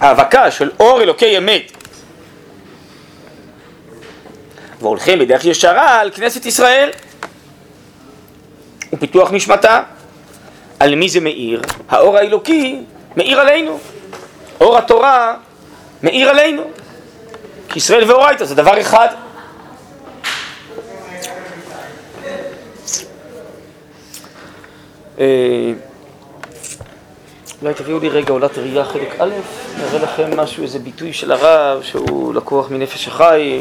ההאבקה 0.00 0.50
של 0.50 0.70
אור 0.80 1.02
אלוקי 1.02 1.38
אמת 1.38 1.81
והולכים 4.82 5.18
בדרך 5.18 5.44
ישרה 5.44 6.00
על 6.00 6.10
כנסת 6.10 6.46
ישראל 6.46 6.90
ופיתוח 8.92 9.32
נשמתה. 9.32 9.82
על 10.80 10.94
מי 10.94 11.08
זה 11.08 11.20
מאיר? 11.20 11.62
האור 11.88 12.16
האלוקי 12.16 12.80
מאיר 13.16 13.40
עלינו. 13.40 13.78
אור 14.60 14.78
התורה 14.78 15.34
מאיר 16.02 16.28
עלינו. 16.28 16.62
כי 17.68 17.78
ישראל 17.78 18.10
ואורייתא 18.10 18.44
זה 18.44 18.54
דבר 18.54 18.80
אחד. 18.80 19.08
אה, 25.18 25.72
אולי 27.62 27.74
תביאו 27.74 27.98
לי 27.98 28.08
רגע 28.08 28.32
עולת 28.32 28.58
ראייה 28.58 28.84
חלק 28.84 29.16
א', 29.18 29.30
נראה 29.78 30.02
לכם 30.02 30.40
משהו, 30.40 30.62
איזה 30.62 30.78
ביטוי 30.78 31.12
של 31.12 31.32
הרב 31.32 31.82
שהוא 31.82 32.34
לקוח 32.34 32.70
מנפש 32.70 33.08
החי, 33.08 33.60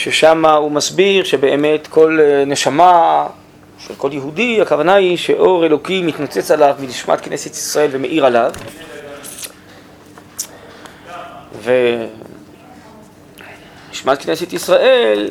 ששם 0.00 0.46
הוא 0.46 0.70
מסביר 0.70 1.24
שבאמת 1.24 1.86
כל 1.86 2.18
אה, 2.20 2.44
נשמה 2.46 3.26
של 3.78 3.94
כל 3.94 4.10
יהודי, 4.12 4.60
הכוונה 4.60 4.94
היא 4.94 5.16
שאור 5.16 5.66
אלוקי 5.66 6.02
מתנוצץ 6.02 6.50
עליו 6.50 6.74
מנשמת 6.80 7.20
כנסת 7.20 7.50
ישראל 7.50 7.88
ומאיר 7.92 8.26
עליו. 8.26 8.52
ונשמת 13.88 14.22
כנסת 14.22 14.52
ישראל 14.52 15.30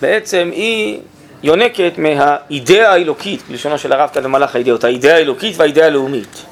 בעצם 0.00 0.50
היא 0.52 1.00
יונקת 1.42 1.92
מהאידאה 1.98 2.92
האלוקית, 2.92 3.42
בלשונו 3.48 3.78
של 3.78 3.92
הרב 3.92 4.10
כאן 4.12 4.22
במהלך 4.22 4.54
האידאות, 4.54 4.84
האידאה 4.84 5.16
האלוקית 5.16 5.56
והאידאה 5.56 5.86
הלאומית. 5.86 6.44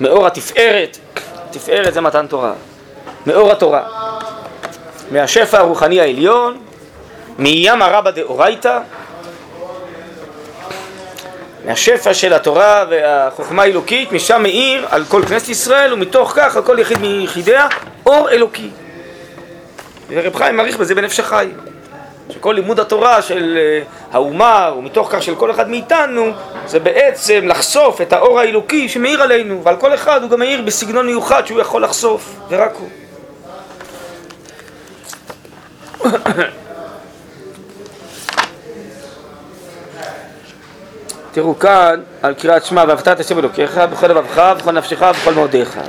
מאור 0.00 0.26
התפארת, 0.26 0.98
תפארת 1.50 1.94
זה 1.94 2.00
מתן 2.00 2.26
תורה, 2.26 2.52
מאור 3.26 3.52
התורה, 3.52 3.82
מהשפע 5.10 5.58
הרוחני 5.58 6.00
העליון, 6.00 6.63
מים 7.38 7.82
הרבה 7.82 8.10
דאורייתא, 8.10 8.78
מהשפע 11.64 12.14
של 12.14 12.32
התורה 12.32 12.84
והחוכמה 12.90 13.62
האלוקית, 13.62 14.12
משם 14.12 14.42
מאיר 14.42 14.86
על 14.90 15.04
כל 15.04 15.22
כנסת 15.28 15.48
ישראל 15.48 15.92
ומתוך 15.92 16.32
כך 16.36 16.56
על 16.56 16.62
כל 16.62 16.78
יחיד 16.78 16.98
מיחידיה 16.98 17.68
אור 18.06 18.30
אלוקי. 18.30 18.70
ורב 20.08 20.36
חיים 20.36 20.56
מעריך 20.56 20.76
בזה 20.76 20.94
בנפש 20.94 21.20
החיים. 21.20 21.54
שכל 22.30 22.52
לימוד 22.52 22.80
התורה 22.80 23.22
של 23.22 23.58
אה, 23.58 23.82
האומה 24.12 24.70
ומתוך 24.78 25.08
כך 25.12 25.22
של 25.22 25.34
כל 25.34 25.50
אחד 25.50 25.70
מאיתנו 25.70 26.32
זה 26.66 26.80
בעצם 26.80 27.48
לחשוף 27.48 28.00
את 28.00 28.12
האור 28.12 28.40
האלוקי 28.40 28.88
שמאיר 28.88 29.22
עלינו 29.22 29.64
ועל 29.64 29.76
כל 29.76 29.94
אחד 29.94 30.22
הוא 30.22 30.30
גם 30.30 30.38
מאיר 30.38 30.62
בסגנון 30.62 31.06
מיוחד 31.06 31.46
שהוא 31.46 31.60
יכול 31.60 31.84
לחשוף 31.84 32.36
ורק 32.48 32.72
הוא 32.74 32.88
תראו 41.34 41.58
כאן 41.58 42.00
על 42.22 42.34
קריאת 42.34 42.64
שמע 42.64 42.84
ואהבת 42.88 43.08
את 43.08 43.20
השם 43.20 43.38
אלוקיך 43.38 43.78
בכל 43.78 44.06
לבבך 44.06 44.52
ובכל 44.56 44.72
נפשך 44.72 45.02
ובכל 45.02 45.34
מאודיך 45.34 45.80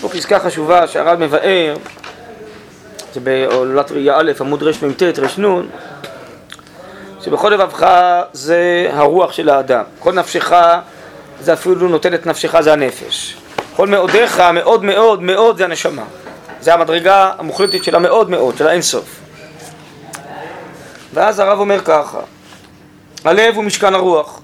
פה 0.00 0.08
פסקה 0.08 0.38
חשובה 0.38 0.86
שהרב 0.86 1.18
מבאר 1.18 1.76
זה 3.14 3.20
בעולת 3.20 3.92
ראייה 3.92 4.16
א', 4.16 4.32
עמוד 4.40 4.62
רמ"ט, 4.62 5.02
רנ, 5.02 5.66
שבכל 7.24 7.48
לבבך 7.48 7.86
זה 8.32 8.90
הרוח 8.92 9.32
של 9.32 9.48
האדם, 9.48 9.84
כל 9.98 10.12
נפשך 10.12 10.52
זה 11.40 11.52
אפילו 11.52 11.88
נותן 11.88 12.14
את 12.14 12.26
נפשך 12.26 12.60
זה 12.60 12.72
הנפש, 12.72 13.36
כל 13.76 13.88
מאודיך 13.88 14.40
מאוד 14.40 14.84
מאוד 14.84 15.22
מאוד 15.22 15.56
זה 15.56 15.64
הנשמה, 15.64 16.04
זה 16.60 16.74
המדרגה 16.74 17.32
המוחלטת 17.38 17.84
של 17.84 17.96
המאוד 17.96 18.30
מאוד, 18.30 18.56
של 18.56 18.66
האינסוף. 18.66 19.20
ואז 21.14 21.38
הרב 21.38 21.58
אומר 21.58 21.80
ככה, 21.84 22.20
הלב 23.24 23.54
הוא 23.54 23.64
משכן 23.64 23.94
הרוח, 23.94 24.40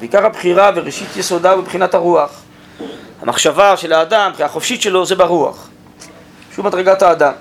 ועיקר 0.00 0.26
הבחירה 0.26 0.70
וראשית 0.74 1.16
יסודה 1.16 1.52
הוא 1.52 1.62
בבחינת 1.62 1.94
הרוח. 1.94 2.42
המחשבה 3.22 3.76
של 3.76 3.92
האדם, 3.92 4.30
הבחירה 4.30 4.48
החופשית 4.48 4.82
שלו 4.82 5.06
זה 5.06 5.14
ברוח, 5.14 5.68
שהוא 6.54 6.64
מדרגת 6.64 7.02
האדם. 7.02 7.32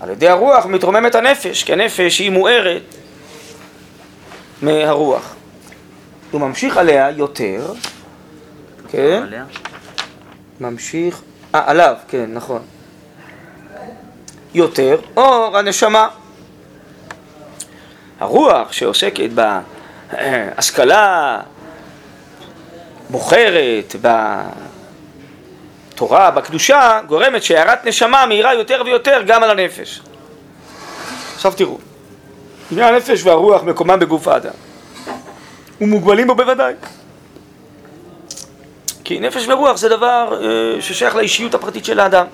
על 0.00 0.10
ידי 0.10 0.28
הרוח 0.28 0.66
מתרוממת 0.66 1.14
הנפש, 1.14 1.64
כי 1.64 1.72
הנפש 1.72 2.18
היא 2.18 2.30
מוארת 2.30 2.82
מהרוח. 4.62 5.34
הוא 6.30 6.40
ממשיך 6.40 6.76
עליה 6.76 7.10
יותר, 7.10 7.72
כן? 8.88 9.22
עליה? 9.22 9.44
ממשיך, 10.60 11.20
אה, 11.54 11.62
עליו, 11.66 11.94
כן, 12.08 12.26
נכון. 12.32 12.62
יותר, 14.54 14.96
אור 15.16 15.58
הנשמה. 15.58 16.08
הרוח 18.20 18.72
שעוסקת 18.72 19.30
בהשכלה, 20.10 21.40
בוחרת 23.10 23.96
בתורה, 25.94 26.30
בקדושה, 26.30 27.00
גורמת 27.06 27.42
שהערת 27.42 27.84
נשמה 27.84 28.26
מהירה 28.26 28.54
יותר 28.54 28.82
ויותר 28.86 29.22
גם 29.26 29.42
על 29.42 29.50
הנפש. 29.50 30.00
עכשיו 31.34 31.52
תראו, 31.56 31.78
עניין 32.70 32.94
הנפש 32.94 33.24
והרוח 33.24 33.62
מקומם 33.62 33.98
בגוף 33.98 34.28
האדם. 34.28 34.52
ומוגבלים 35.80 36.26
בו 36.26 36.34
בוודאי. 36.34 36.74
כי 39.04 39.20
נפש 39.20 39.48
ורוח 39.48 39.76
זה 39.76 39.88
דבר 39.88 40.40
אה, 40.42 40.82
ששייך 40.82 41.16
לאישיות 41.16 41.54
הפרטית 41.54 41.84
של 41.84 42.00
האדם. 42.00 42.26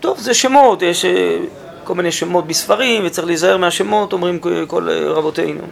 טוב, 0.00 0.18
זה 0.18 0.34
שמות, 0.34 0.82
יש 0.82 1.04
אה, 1.04 1.38
כל 1.84 1.94
מיני 1.94 2.12
שמות 2.12 2.46
בספרים, 2.46 3.02
וצריך 3.06 3.26
להיזהר 3.26 3.56
מהשמות, 3.56 4.12
אומרים 4.12 4.38
כל 4.66 4.88
אה, 4.88 5.08
רבותינו. 5.08 5.62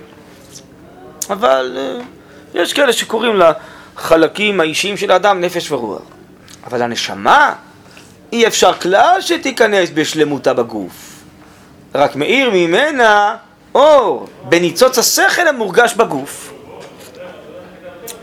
אבל 1.31 1.77
אה, 1.79 2.05
יש 2.57 2.73
כאלה 2.73 2.93
שקוראים 2.93 3.41
לחלקים 3.97 4.61
האישיים 4.61 4.97
של 4.97 5.11
האדם 5.11 5.41
נפש 5.41 5.71
ורוח. 5.71 6.03
אבל 6.67 6.83
הנשמה, 6.83 7.55
אי 8.33 8.47
אפשר 8.47 8.73
כלל 8.73 9.21
שתיכנס 9.21 9.91
בשלמותה 9.95 10.55
בגוף. 10.55 10.93
רק 11.95 12.17
מאיר 12.17 12.51
ממנה 12.53 13.37
אור 13.75 14.29
בניצוץ 14.43 14.99
השכל 14.99 15.49
המורגש 15.49 15.95
בגוף. 15.95 16.53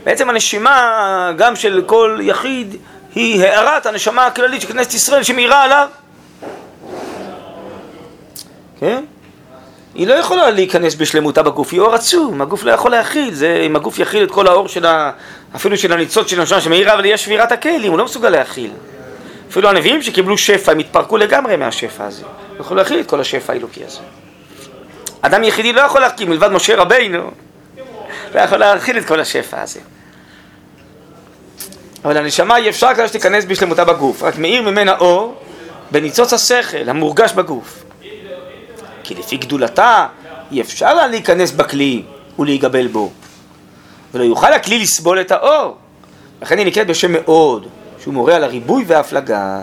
בעצם 0.04 0.30
הנשימה, 0.30 1.32
גם 1.36 1.56
של 1.56 1.82
כל 1.86 2.18
יחיד, 2.22 2.76
היא 3.14 3.42
הארת 3.44 3.86
הנשמה 3.86 4.26
הכללית 4.26 4.60
של 4.60 4.68
כנסת 4.68 4.94
ישראל 4.94 5.22
שמאירה 5.22 5.62
עליו. 5.62 5.88
כן? 8.80 9.04
היא 9.94 10.06
לא 10.06 10.14
יכולה 10.14 10.50
להיכנס 10.50 10.94
בשלמותה 10.94 11.42
בגוף, 11.42 11.72
היא 11.72 11.80
אור 11.80 11.94
עצום, 11.94 12.42
הגוף 12.42 12.64
לא 12.64 12.72
יכול 12.72 12.90
להכיל, 12.90 13.34
זה, 13.34 13.62
אם 13.66 13.76
הגוף 13.76 13.98
יכיל 13.98 14.24
את 14.24 14.30
כל 14.30 14.46
האור 14.46 14.68
של 14.68 14.86
ה... 14.86 15.10
אפילו 15.56 15.76
של 15.76 15.92
הניצוץ 15.92 16.30
של 16.30 16.40
הנשמה 16.40 16.60
שמאירה, 16.60 16.94
אבל 16.94 17.04
יש 17.04 17.24
שבירת 17.24 17.52
הכלים, 17.52 17.90
הוא 17.90 17.98
לא 17.98 18.04
מסוגל 18.04 18.28
להכיל. 18.28 18.70
אפילו 19.50 19.68
הנביאים 19.68 20.02
שקיבלו 20.02 20.38
שפע, 20.38 20.72
הם 20.72 20.78
התפרקו 20.78 21.16
לגמרי 21.16 21.56
מהשפע 21.56 22.04
הזה, 22.04 22.22
לא 22.56 22.60
יכולו 22.60 22.78
להכיל 22.78 23.00
את 23.00 23.06
כל 23.06 23.20
השפע 23.20 23.52
האלוקי 23.52 23.84
הזה. 23.84 24.00
אדם 25.20 25.44
יחידי 25.44 25.72
לא 25.72 25.80
יכול 25.80 26.00
להכיל, 26.00 26.28
מלבד 26.28 26.48
משה 26.48 26.76
רבינו, 26.76 27.30
לא 28.34 28.40
יכול 28.40 28.58
להכיל 28.58 28.98
את 28.98 29.04
כל 29.04 29.20
השפע 29.20 29.62
הזה. 29.62 29.80
אבל 32.04 32.16
הנשמה 32.16 32.56
אי 32.56 32.68
אפשר 32.68 32.94
כלל 32.94 33.08
שתיכנס 33.08 33.44
בשלמותה 33.44 33.84
בגוף, 33.84 34.22
רק 34.22 34.38
מאיר 34.38 34.62
ממנה 34.62 34.96
אור 34.98 35.34
בניצוץ 35.90 36.32
השכל 36.32 36.88
המורגש 36.88 37.32
בגוף. 37.32 37.83
כי 39.04 39.14
לפי 39.14 39.36
גדולתה 39.36 40.06
אי 40.52 40.60
אפשר 40.60 40.94
לה 40.94 41.06
להיכנס 41.06 41.52
בכלי 41.52 42.02
ולהיגבל 42.38 42.86
בו. 42.86 43.10
ולא 44.14 44.24
יוכל 44.24 44.52
הכלי 44.52 44.78
לסבול 44.78 45.20
את 45.20 45.32
האור. 45.32 45.76
לכן 46.42 46.58
היא 46.58 46.66
נקראת 46.66 46.86
בשם 46.86 47.12
מאוד, 47.12 47.66
שהוא 48.02 48.14
מורה 48.14 48.36
על 48.36 48.44
הריבוי 48.44 48.84
וההפלגה. 48.86 49.60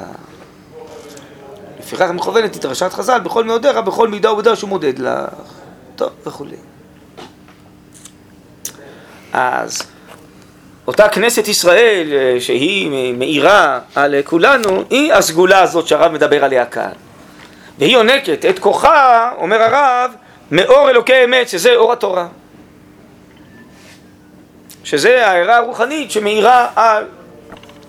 לפיכך 1.80 2.10
מכוונת 2.10 2.56
את 2.56 2.66
רשת 2.66 2.94
חז"ל 2.94 3.20
בכל 3.20 3.44
מאודיך, 3.44 3.78
בכל 3.78 4.08
מידה 4.08 4.32
ומידה 4.34 4.56
שהוא 4.56 4.70
מודד 4.70 5.00
לך. 5.00 5.30
טוב, 5.96 6.10
וכולי. 6.26 6.56
אז 9.34 9.82
אותה 10.88 11.10
כנסת 11.10 11.48
ישראל 11.48 12.08
אה, 12.12 12.40
שהיא 12.40 13.14
מאירה 13.14 13.80
על 13.96 14.16
כולנו, 14.26 14.84
היא 14.90 15.14
הסגולה 15.14 15.62
הזאת 15.62 15.88
שהרב 15.88 16.12
מדבר 16.12 16.46
עליה 16.46 16.66
כאן. 16.66 16.92
והיא 17.82 17.94
יונקת 17.94 18.46
את 18.50 18.60
כוחה, 18.60 19.32
אומר 19.38 19.62
הרב, 19.62 20.12
מאור 20.52 20.90
אלוקי 20.90 21.24
אמת, 21.24 21.50
שזה 21.50 21.76
אור 21.76 21.94
התורה. 21.94 22.28
שזה 24.84 25.28
ההערה 25.28 25.58
הרוחנית 25.58 26.12
שמאירה 26.12 26.68
על 26.76 27.06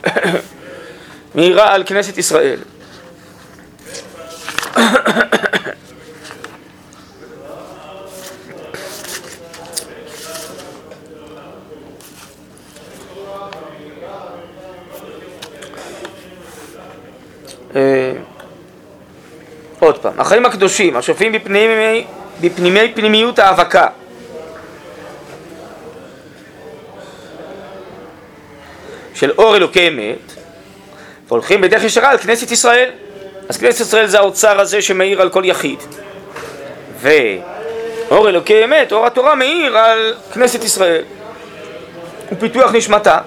מאירה 1.35 1.75
על 1.75 1.83
כנסת 1.87 2.19
ישראל. 2.19 2.59
פעם, 20.03 20.21
החיים 20.21 20.47
הקדושים, 20.47 20.97
השופעים 20.97 21.33
בפנימי, 21.33 22.05
בפנימי 22.41 22.93
פנימיות 22.95 23.39
האבקה. 23.39 23.87
של 29.15 29.31
אור 29.39 29.57
אלוקי 29.57 29.89
אמת, 29.89 30.33
והולכים 31.29 31.61
בדרך 31.61 31.85
ישרה 31.85 32.11
על 32.11 32.19
כנסת 32.19 32.51
ישראל. 32.51 32.91
אז 33.49 33.57
כנסת 33.57 33.81
ישראל 33.81 34.07
זה 34.07 34.19
האוצר 34.19 34.61
הזה 34.61 34.83
שמאיר 34.83 35.23
על 35.23 35.31
כל 35.31 35.43
יחיד. 35.45 35.79
ואור 37.01 38.29
אלוקי 38.29 38.65
אמת, 38.65 38.93
אור 38.93 39.07
התורה 39.07 39.35
מאיר 39.35 39.79
על 39.79 40.15
כנסת 40.35 40.65
ישראל. 40.65 41.03
ופיתוח 42.33 42.73
נשמתה. 42.75 43.19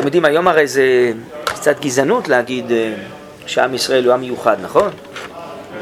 אתם 0.00 0.06
יודעים, 0.06 0.24
היום 0.24 0.48
הרי 0.48 0.66
זה 0.66 1.12
קצת 1.44 1.80
גזענות 1.80 2.28
להגיד 2.28 2.72
אה, 2.72 2.94
שעם 3.46 3.74
ישראל 3.74 4.04
הוא 4.04 4.14
עם 4.14 4.20
מיוחד, 4.20 4.56
נכון? 4.62 4.90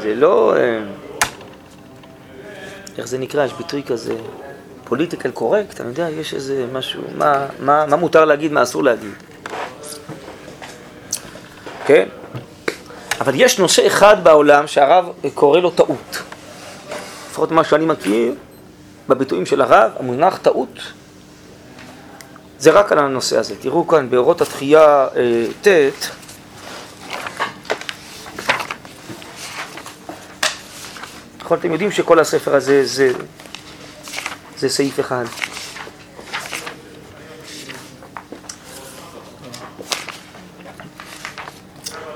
זה 0.01 0.15
לא... 0.15 0.55
אה, 0.57 0.79
איך 2.97 3.07
זה 3.07 3.17
נקרא? 3.17 3.45
יש 3.45 3.53
ביטוי 3.53 3.83
כזה, 3.83 4.15
פוליטיקל 4.83 5.31
קורקט, 5.31 5.81
אני 5.81 5.89
יודע, 5.89 6.09
יש 6.09 6.33
איזה 6.33 6.65
משהו, 6.73 7.01
מה, 7.17 7.45
מה, 7.59 7.85
מה 7.85 7.95
מותר 7.95 8.25
להגיד, 8.25 8.51
מה 8.51 8.63
אסור 8.63 8.83
להגיד. 8.83 9.13
כן? 11.85 12.07
אבל 13.21 13.33
יש 13.35 13.59
נושא 13.59 13.87
אחד 13.87 14.23
בעולם 14.23 14.67
שהרב 14.67 15.09
קורא 15.33 15.59
לו 15.59 15.69
טעות. 15.69 16.21
לפחות 17.29 17.51
מה 17.51 17.63
שאני 17.63 17.85
מכיר 17.85 18.33
בביטויים 19.09 19.45
של 19.45 19.61
הרב, 19.61 19.91
המונח 19.99 20.37
טעות 20.37 20.79
זה 22.59 22.71
רק 22.71 22.91
על 22.91 22.99
הנושא 22.99 23.37
הזה. 23.37 23.55
תראו 23.61 23.87
כאן 23.87 24.09
באורות 24.09 24.41
התחייה 24.41 25.07
אה, 25.15 25.45
ט', 25.61 25.67
נכון, 31.39 31.59
אתם 31.59 31.71
יודעים 31.71 31.91
שכל 31.91 32.19
הספר 32.19 32.55
הזה 32.55 32.85
זה, 32.85 33.11
זה 34.57 34.69
סעיף 34.69 34.99
אחד. 34.99 35.25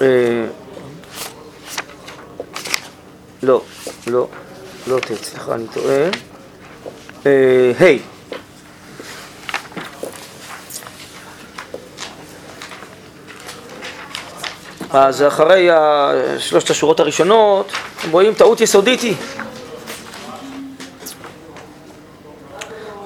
אה, 0.02 0.46
לא, 3.44 3.62
לא, 4.08 4.28
לא 4.88 5.00
ט', 5.00 5.24
סליחה, 5.24 5.56
אני 5.56 5.66
טועה. 5.74 6.10
אה, 7.26 7.72
אז 14.94 15.24
אחרי 15.24 15.70
שלושת 16.40 16.70
השורות 16.70 17.00
הראשונות, 17.00 17.72
הם 18.04 18.12
רואים 18.12 18.34
טעות 18.34 18.62
יסודית 18.62 19.02
היא. 19.02 19.16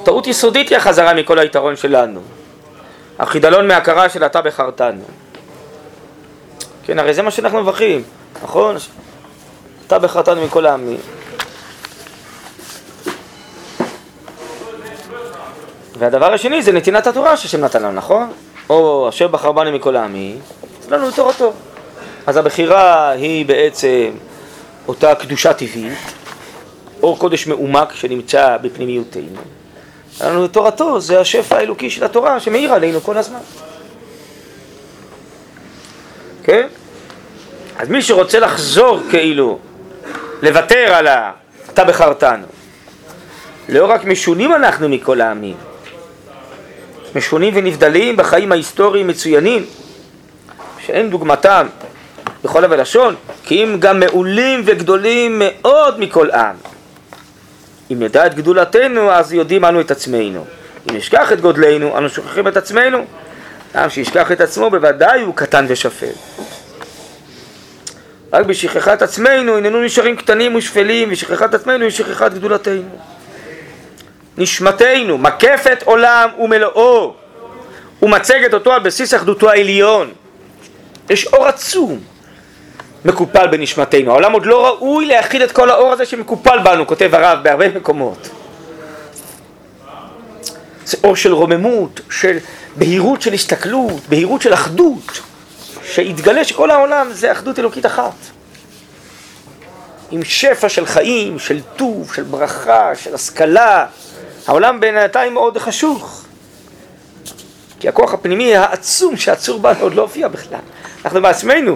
טעות 0.04 0.28
יסודית 0.28 0.70
היא 0.70 0.78
החזרה 0.78 1.14
מכל 1.14 1.40
היתרון 1.40 1.76
שלנו. 1.76 2.22
החידלון 3.20 3.68
מהכרה 3.68 4.10
של 4.10 4.26
אתה 4.26 4.42
בחרתנו. 4.42 5.04
כן, 6.86 7.00
הרי 7.00 7.14
זה 7.14 7.22
מה 7.22 7.32
שאנחנו 7.32 7.62
מברכים, 7.62 8.04
נכון? 8.44 8.76
אתה 9.88 10.00
בחרתנו 10.00 10.46
מכל 10.46 10.66
העמים. 10.66 11.00
והדבר 15.98 16.34
השני 16.34 16.62
זה 16.62 16.72
נתינת 16.72 17.08
התורה 17.08 17.38
שהשם 17.38 17.62
נתן 17.62 17.84
לנו, 17.84 17.92
נכון? 17.92 18.32
או 18.70 19.10
אשר 19.10 19.28
בחר 19.28 19.52
בנו 19.52 19.72
מכל 19.72 19.96
העמים, 19.96 20.40
זה 20.82 20.96
לנו 20.96 21.12
תורתו. 21.12 21.54
אז 22.28 22.38
הבחירה 22.38 23.10
היא 23.10 23.46
בעצם 23.46 24.12
אותה 24.88 25.16
קדושה 25.16 25.54
טבעית, 25.54 25.98
אור 27.04 27.20
קודש 27.20 27.48
מעומק 27.48 27.94
שנמצא 27.94 28.58
בפנימיותנו. 28.62 29.42
לנו 30.22 30.48
תורתו 30.48 31.00
זה 31.00 31.20
השפע 31.20 31.58
האלוקי 31.58 31.90
של 31.90 32.04
התורה 32.04 32.40
שמאיר 32.40 32.74
עלינו 32.74 33.02
כל 33.02 33.18
הזמן. 33.18 33.40
כן? 36.44 36.68
אז 37.78 37.90
מי 37.90 38.02
שרוצה 38.02 38.40
לחזור 38.40 39.00
כאילו, 39.10 39.60
לוותר 40.42 40.94
על 40.94 41.08
ה... 41.08 41.32
אתה 41.74 41.84
בחרתנו. 41.84 42.46
לא 43.70 43.92
רק 43.92 44.06
משונים 44.06 44.54
אנחנו 44.54 44.90
מכל 44.90 45.22
העמים, 45.22 45.56
משונים 47.16 47.54
ונבדלים 47.56 48.18
בחיים 48.18 48.52
ההיסטוריים 48.52 49.08
מצוינים, 49.08 49.66
שאין 50.86 51.10
דוגמתם 51.10 51.68
בכל 52.48 52.60
לב 52.62 52.72
ולשון, 52.72 53.16
כי 53.44 53.64
אם 53.64 53.78
גם 53.80 54.00
מעולים 54.00 54.62
וגדולים 54.66 55.42
מאוד 55.46 56.00
מכל 56.00 56.32
עם. 56.32 56.56
אם 57.92 58.04
נדע 58.04 58.26
את 58.26 58.34
גדולתנו, 58.34 59.12
אז 59.12 59.34
יודעים 59.34 59.66
אנו 59.66 59.82
את 59.82 59.92
עצמנו. 59.92 60.46
אם 60.90 60.96
נשכח 60.96 61.32
את 61.32 61.42
גודלנו, 61.42 61.98
אנו 61.98 62.10
שוכחים 62.10 62.48
את 62.48 62.58
עצמנו. 62.58 63.06
עם 63.76 63.90
שישכח 63.90 64.32
את 64.32 64.42
עצמו, 64.42 64.70
בוודאי 64.70 65.22
הוא 65.22 65.36
קטן 65.36 65.66
ושפל. 65.68 66.16
רק 68.34 68.46
בשכחת 68.46 69.02
עצמנו 69.02 69.58
הננו 69.58 69.84
נשארים 69.84 70.16
קטנים 70.16 70.56
ושפלים, 70.56 71.10
ושכחת 71.12 71.54
עצמנו 71.54 71.84
היא 71.84 71.92
שכחת 71.92 72.34
גדולתנו. 72.34 72.98
נשמתנו, 74.38 75.18
מקפת 75.18 75.84
עולם 75.86 76.30
ומלואו, 76.40 77.14
ומצגת 78.02 78.54
אותו 78.54 78.74
על 78.74 78.80
בסיס 78.80 79.14
אחדותו 79.14 79.50
העליון. 79.50 80.12
יש 81.10 81.28
אור 81.28 81.46
עצום. 81.48 82.00
מקופל 83.06 83.48
בנשמתנו. 83.48 84.12
העולם 84.12 84.32
עוד 84.32 84.46
לא 84.46 84.66
ראוי 84.68 85.06
להכיל 85.06 85.44
את 85.44 85.52
כל 85.52 85.70
האור 85.70 85.92
הזה 85.92 86.06
שמקופל 86.06 86.60
בנו, 86.64 86.88
כותב 86.88 87.10
הרב 87.14 87.44
בהרבה 87.44 87.70
מקומות. 87.70 88.30
זה 90.86 90.98
אור 91.04 91.16
של 91.16 91.34
רוממות, 91.34 92.00
של 92.10 92.38
בהירות 92.76 93.22
של 93.22 93.34
הסתכלות, 93.34 94.02
בהירות 94.10 94.42
של 94.42 94.54
אחדות, 94.54 95.22
שיתגלה 95.86 96.44
שכל 96.44 96.72
העולם 96.72 97.08
זה 97.12 97.32
אחדות 97.32 97.60
אלוקית 97.60 97.86
אחת. 97.86 98.14
עם 100.12 100.24
שפע 100.24 100.70
של 100.70 100.86
חיים, 100.86 101.40
של 101.40 101.62
טוב, 101.76 102.14
של 102.14 102.24
ברכה, 102.24 102.96
של 102.96 103.16
השכלה. 103.16 103.86
העולם 104.48 104.80
בינתיים 104.80 105.34
מאוד 105.34 105.58
חשוך. 105.58 106.26
כי 107.80 107.88
הכוח 107.90 108.14
הפנימי 108.14 108.56
העצום 108.56 109.18
שעצור 109.18 109.60
בנו 109.60 109.80
עוד 109.80 109.94
לא 109.94 110.02
הופיע 110.02 110.28
בכלל. 110.28 110.60
אנחנו 111.06 111.22
בעצמנו 111.22 111.76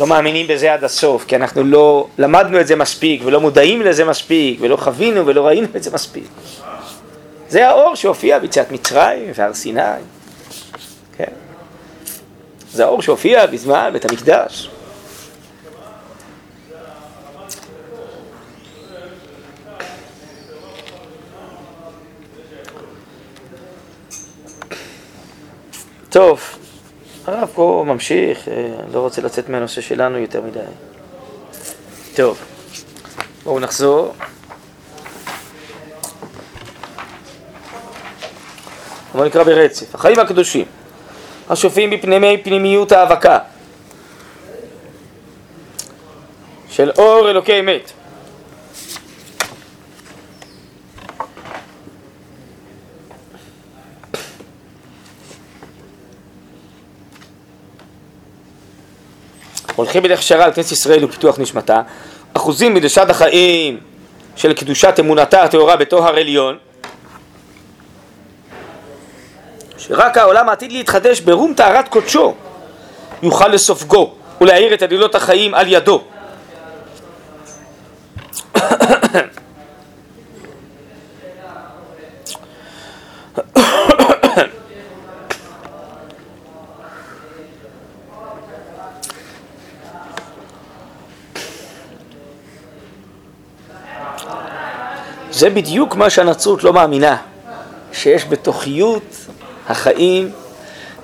לא 0.00 0.06
מאמינים 0.06 0.46
בזה 0.46 0.72
עד 0.72 0.84
הסוף, 0.84 1.24
כי 1.24 1.36
אנחנו 1.36 1.64
לא 1.64 2.06
למדנו 2.18 2.60
את 2.60 2.66
זה 2.66 2.76
מספיק, 2.76 3.22
ולא 3.24 3.40
מודעים 3.40 3.82
לזה 3.82 4.04
מספיק, 4.04 4.58
ולא 4.62 4.76
חווינו 4.76 5.26
ולא 5.26 5.46
ראינו 5.46 5.66
את 5.76 5.82
זה 5.82 5.90
מספיק. 5.90 6.28
זה 7.48 7.68
האור 7.68 7.94
שהופיע 7.94 8.38
ביציאת 8.38 8.72
מצרים 8.72 9.30
והר 9.34 9.54
סיני. 9.54 9.80
כן. 11.16 11.32
זה 12.72 12.84
האור 12.84 13.02
שהופיע 13.02 13.46
בזמן 13.46 13.90
בית 13.92 14.04
המקדש. 14.04 14.70
טוב. 26.10 26.65
הרב 27.26 27.48
פה 27.54 27.84
ממשיך, 27.86 28.48
אה, 28.48 28.68
לא 28.92 29.00
רוצה 29.00 29.22
לצאת 29.22 29.48
מהנושא 29.48 29.80
שלנו 29.80 30.18
יותר 30.18 30.42
מדי. 30.42 30.58
טוב, 32.14 32.38
בואו 33.44 33.60
נחזור. 33.60 34.14
בואו 39.14 39.24
נקרא 39.24 39.42
ברצף. 39.42 39.94
החיים 39.94 40.18
הקדושים, 40.20 40.64
השופעים 41.50 41.90
בפנימי 41.90 42.42
פנימיות 42.44 42.92
האבקה 42.92 43.38
של 46.68 46.90
אור 46.98 47.30
אלוקי 47.30 47.60
אמת. 47.60 47.92
הולכים 59.86 60.02
בדרך 60.02 60.22
שרה 60.22 60.44
על 60.44 60.52
כנסת 60.52 60.72
ישראל 60.72 61.04
ופיתוח 61.04 61.38
נשמתה, 61.38 61.80
אחוזים 62.34 62.74
מדשת 62.74 63.10
החיים 63.10 63.80
של 64.36 64.52
קדושת 64.52 64.94
אמונתה 65.00 65.42
הטהורה 65.42 65.76
בטוהר 65.76 66.16
עליון, 66.16 66.58
שרק 69.78 70.18
העולם 70.18 70.48
העתיד 70.48 70.72
להתחדש 70.72 71.20
ברום 71.20 71.54
טהרת 71.54 71.88
קודשו 71.88 72.34
יוכל 73.22 73.48
לסופגו 73.48 74.14
ולהאיר 74.40 74.74
את 74.74 74.82
עלילות 74.82 75.14
החיים 75.14 75.54
על 75.54 75.66
ידו. 75.68 76.04
זה 95.36 95.50
בדיוק 95.50 95.94
מה 95.94 96.10
שהנצרות 96.10 96.64
לא 96.64 96.72
מאמינה, 96.72 97.16
שיש 97.92 98.26
בתוכיות 98.28 99.16
החיים, 99.68 100.30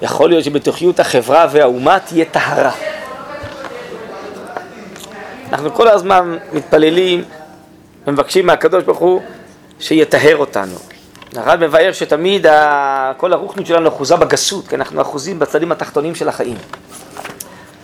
יכול 0.03 0.29
להיות 0.29 0.45
שבתוכיות 0.45 1.01
החברה 1.01 1.47
והאומה 1.51 1.99
תהיה 1.99 2.25
טהרה. 2.25 2.71
אנחנו 5.53 5.75
כל 5.75 5.89
הזמן 5.89 6.37
מתפללים 6.53 7.25
ומבקשים 8.07 8.47
מהקדוש 8.47 8.85
ברוך 8.85 8.99
הוא 8.99 9.21
שיטהר 9.81 10.37
אותנו. 10.37 10.75
הרב 11.37 11.67
מבאר 11.67 11.93
שתמיד 11.93 12.47
כל 13.17 13.33
הרוחנית 13.33 13.67
שלנו 13.67 13.89
אחוזה 13.89 14.17
בגסות, 14.17 14.69
כי 14.69 14.75
אנחנו 14.75 15.03
אחוזים 15.03 15.39
בצדים 15.39 15.73
התחתונים 15.73 16.15
של 16.15 16.29
החיים. 16.29 16.57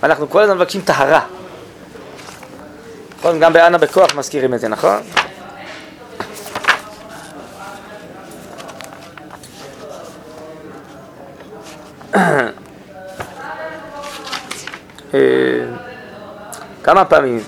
ואנחנו 0.03 0.31
כל 0.31 0.43
הזמן 0.43 0.57
מבקשים 0.57 0.81
טהרה. 0.81 1.21
נכון? 3.19 3.41
גם 3.41 3.53
באנה 3.53 3.79
בכוח 3.79 4.15
מזכירים 4.15 4.55
את 4.55 4.61
זה, 4.61 4.69
נכון? 4.69 4.97
כמה 16.83 17.05
פעמים, 17.09 17.41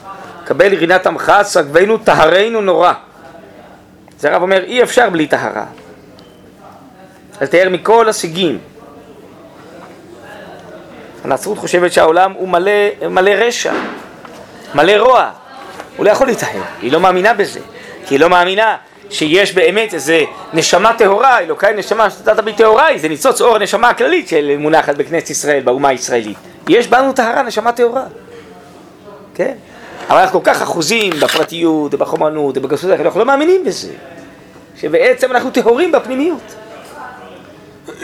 קבל 0.44 0.74
רינת 0.74 1.06
עמך, 1.06 1.32
סגבנו 1.42 1.98
טהרנו 1.98 2.60
נורא. 2.60 2.92
זה 4.18 4.32
הרב 4.32 4.42
אומר, 4.42 4.64
אי 4.64 4.82
אפשר 4.82 5.10
בלי 5.10 5.26
טהרה. 5.26 5.64
לתאר 7.40 7.68
מכל 7.70 8.08
השיגים. 8.08 8.58
הנצרות 11.24 11.58
חושבת 11.58 11.92
שהעולם 11.92 12.32
הוא 12.32 12.48
מלא, 12.48 12.72
מלא 13.10 13.30
רשע, 13.30 13.72
מלא 14.74 14.92
רוע. 14.92 15.30
הוא 15.96 16.06
לא 16.06 16.10
יכול 16.10 16.26
להיטהר, 16.26 16.62
היא 16.82 16.92
לא 16.92 17.00
מאמינה 17.00 17.34
בזה. 17.34 17.60
כי 18.06 18.14
היא 18.14 18.20
לא 18.20 18.30
מאמינה 18.30 18.76
שיש 19.10 19.54
באמת 19.54 19.94
איזה 19.94 20.20
נשמה 20.52 20.92
טהורה, 20.98 21.38
אלוקיי 21.38 21.74
נשמה 21.74 22.10
שתתת 22.10 22.44
בי 22.44 22.52
טהוראי, 22.52 22.98
זה 22.98 23.08
ניצוץ 23.08 23.40
אור 23.40 23.56
הנשמה 23.56 23.88
הכללית 23.88 24.28
של 24.28 24.56
מונחת 24.58 24.96
בכנסת 24.96 25.30
ישראל, 25.30 25.60
באומה 25.62 25.88
הישראלית. 25.88 26.36
יש 26.68 26.88
בנו 26.88 27.12
טהרה, 27.12 27.42
נשמה 27.42 27.72
טהורה. 27.72 28.04
כן? 29.34 29.54
אבל 30.10 30.18
אנחנו 30.18 30.42
כל 30.42 30.52
כך 30.52 30.62
אחוזים 30.62 31.12
בפרטיות, 31.20 31.94
ובחומרנות, 31.94 32.56
ובגסות, 32.58 32.90
אנחנו 32.90 33.20
לא 33.20 33.26
מאמינים 33.26 33.64
בזה. 33.64 33.92
שבעצם 34.80 35.30
אנחנו 35.30 35.50
טהורים 35.50 35.92
בפנימיות. 35.92 36.54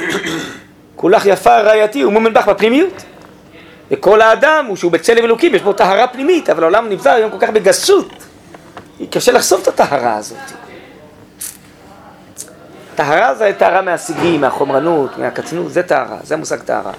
כולך 0.97 1.27
יפה 1.27 1.61
רעייתי 1.61 2.05
ומומן 2.05 2.35
בך 2.35 2.49
בפנימיות. 2.49 3.03
וכל 3.91 4.21
האדם 4.21 4.65
הוא 4.69 4.77
שהוא 4.77 4.93
בצלם 4.93 5.25
אלוקים, 5.25 5.55
יש 5.55 5.63
בו 5.63 5.73
טהרה 5.73 6.07
פנימית, 6.07 6.51
אבל 6.51 6.63
העולם 6.63 6.89
נמצא 6.89 7.13
היום 7.13 7.31
כל 7.31 7.37
כך 7.41 7.51
בגסות. 7.51 8.09
קשה 9.11 9.33
לחשוף 9.33 9.63
את 9.63 9.69
הטהרה 9.69 10.17
הזאת. 10.17 10.66
טהרה 12.97 13.35
זה 13.35 13.53
טהרה 13.59 13.83
מהשיגים, 13.83 14.41
מהחומרנות, 14.41 15.19
מהקצנות, 15.19 15.73
זה 15.73 15.83
טהרה, 15.83 16.19
זה 16.23 16.37
מושג 16.37 16.59
טהרה. 16.63 16.93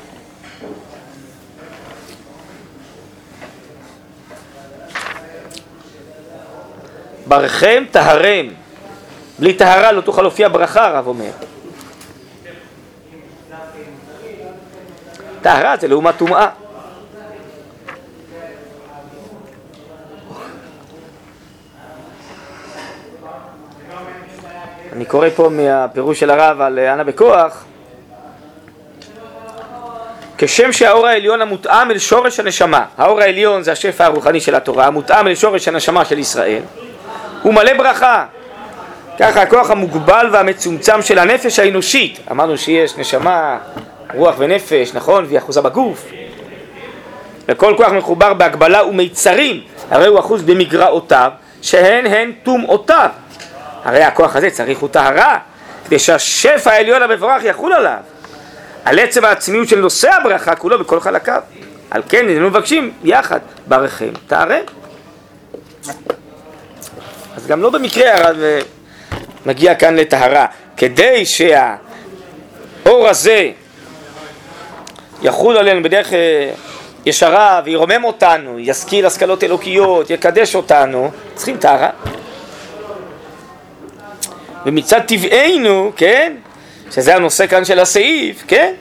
ברכם 7.27 7.83
טהרם, 7.91 8.47
בלי 9.39 9.53
טהרה 9.53 9.91
לא 9.91 10.01
תוכל 10.01 10.21
להופיע 10.21 10.47
ברכה, 10.49 10.87
הרב 10.87 11.07
אומר. 11.07 11.31
טהרה 15.41 15.77
זה 15.77 15.87
לעומת 15.87 16.17
טומאה. 16.17 16.49
אני 24.97 25.05
קורא 25.05 25.29
פה 25.35 25.49
מהפירוש 25.49 26.19
של 26.19 26.29
הרב 26.29 26.61
על 26.61 26.79
אנה 26.79 27.03
בכוח 27.03 27.65
כשם 30.37 30.71
שהאור 30.71 31.07
העליון 31.07 31.41
המותאם 31.41 31.91
אל 31.91 31.97
שורש 31.97 32.39
הנשמה, 32.39 32.85
האור 32.97 33.21
העליון 33.21 33.63
זה 33.63 33.71
השפע 33.71 34.05
הרוחני 34.05 34.39
של 34.39 34.55
התורה, 34.55 34.85
המותאם 34.85 35.27
אל 35.27 35.35
שורש 35.35 35.67
הנשמה 35.67 36.05
של 36.05 36.19
ישראל, 36.19 36.61
הוא 37.41 37.53
מלא 37.53 37.73
ברכה. 37.73 38.25
ככה 39.19 39.41
הכוח 39.41 39.71
המוגבל 39.71 40.29
והמצומצם 40.31 41.01
של 41.01 41.19
הנפש 41.19 41.59
האנושית, 41.59 42.19
אמרנו 42.31 42.57
שיש 42.57 42.97
נשמה, 42.97 43.57
רוח 44.13 44.35
ונפש, 44.37 44.93
נכון? 44.93 45.25
והיא 45.25 45.37
אחוזה 45.37 45.61
בגוף. 45.61 46.05
וכל 47.47 47.73
כוח 47.77 47.91
מחובר 47.91 48.33
בהגבלה 48.33 48.85
ומיצרים, 48.85 49.61
הרי 49.91 50.07
הוא 50.07 50.19
אחוז 50.19 50.41
במגרעותיו, 50.41 51.31
שהן 51.61 52.05
הן 52.05 52.31
טומאותיו. 52.43 53.09
הרי 53.87 54.03
הכוח 54.03 54.35
הזה 54.35 54.49
צריך 54.49 54.79
הוא 54.79 54.89
טהרה, 54.89 55.39
כדי 55.85 55.99
שהשפע 55.99 56.71
העליון 56.71 57.01
המבורך 57.01 57.43
יחול 57.43 57.73
עליו. 57.73 57.99
על 58.85 58.99
עצם 58.99 59.25
העצמיות 59.25 59.67
של 59.67 59.79
נושא 59.79 60.13
הברכה 60.13 60.55
כולו 60.55 60.79
בכל 60.79 60.99
חלקיו. 60.99 61.41
על 61.91 62.01
כן 62.09 62.29
אנו 62.29 62.49
מבקשים 62.49 62.91
יחד, 63.03 63.39
ברכם 63.67 64.09
טהרם. 64.27 64.61
אז 67.35 67.47
גם 67.47 67.61
לא 67.61 67.69
במקרה 67.69 68.13
הרב 68.15 68.37
מגיע 69.45 69.75
כאן 69.75 69.95
לטהרה, 69.95 70.45
כדי 70.77 71.25
שהאור 71.25 73.07
הזה 73.07 73.51
יחול 75.21 75.57
עלינו 75.57 75.83
בדרך 75.83 76.13
אה, 76.13 76.51
ישרה 77.05 77.61
וירומם 77.65 78.03
אותנו, 78.03 78.59
ישכיל 78.59 79.05
השכלות 79.05 79.43
אלוקיות, 79.43 80.09
יקדש 80.09 80.55
אותנו, 80.55 81.11
צריכים 81.35 81.57
טהרה. 81.57 81.89
ומצד 84.67 85.01
טבענו, 85.07 85.91
כן, 85.95 86.33
שזה 86.91 87.15
הנושא 87.15 87.47
כאן 87.47 87.65
של 87.65 87.79
הסעיף, 87.79 88.43
כן, 88.47 88.73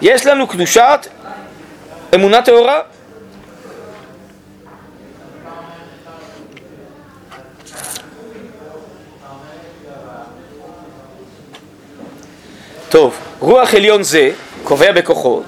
יש 0.00 0.26
לנו 0.26 0.46
קדושת 0.46 1.06
אמונה 2.14 2.42
טהורה. 2.42 2.80
טוב, 12.88 13.18
רוח 13.38 13.74
עליון 13.74 14.02
זה 14.02 14.30
קובע 14.64 14.92
בכוחו. 14.92 15.42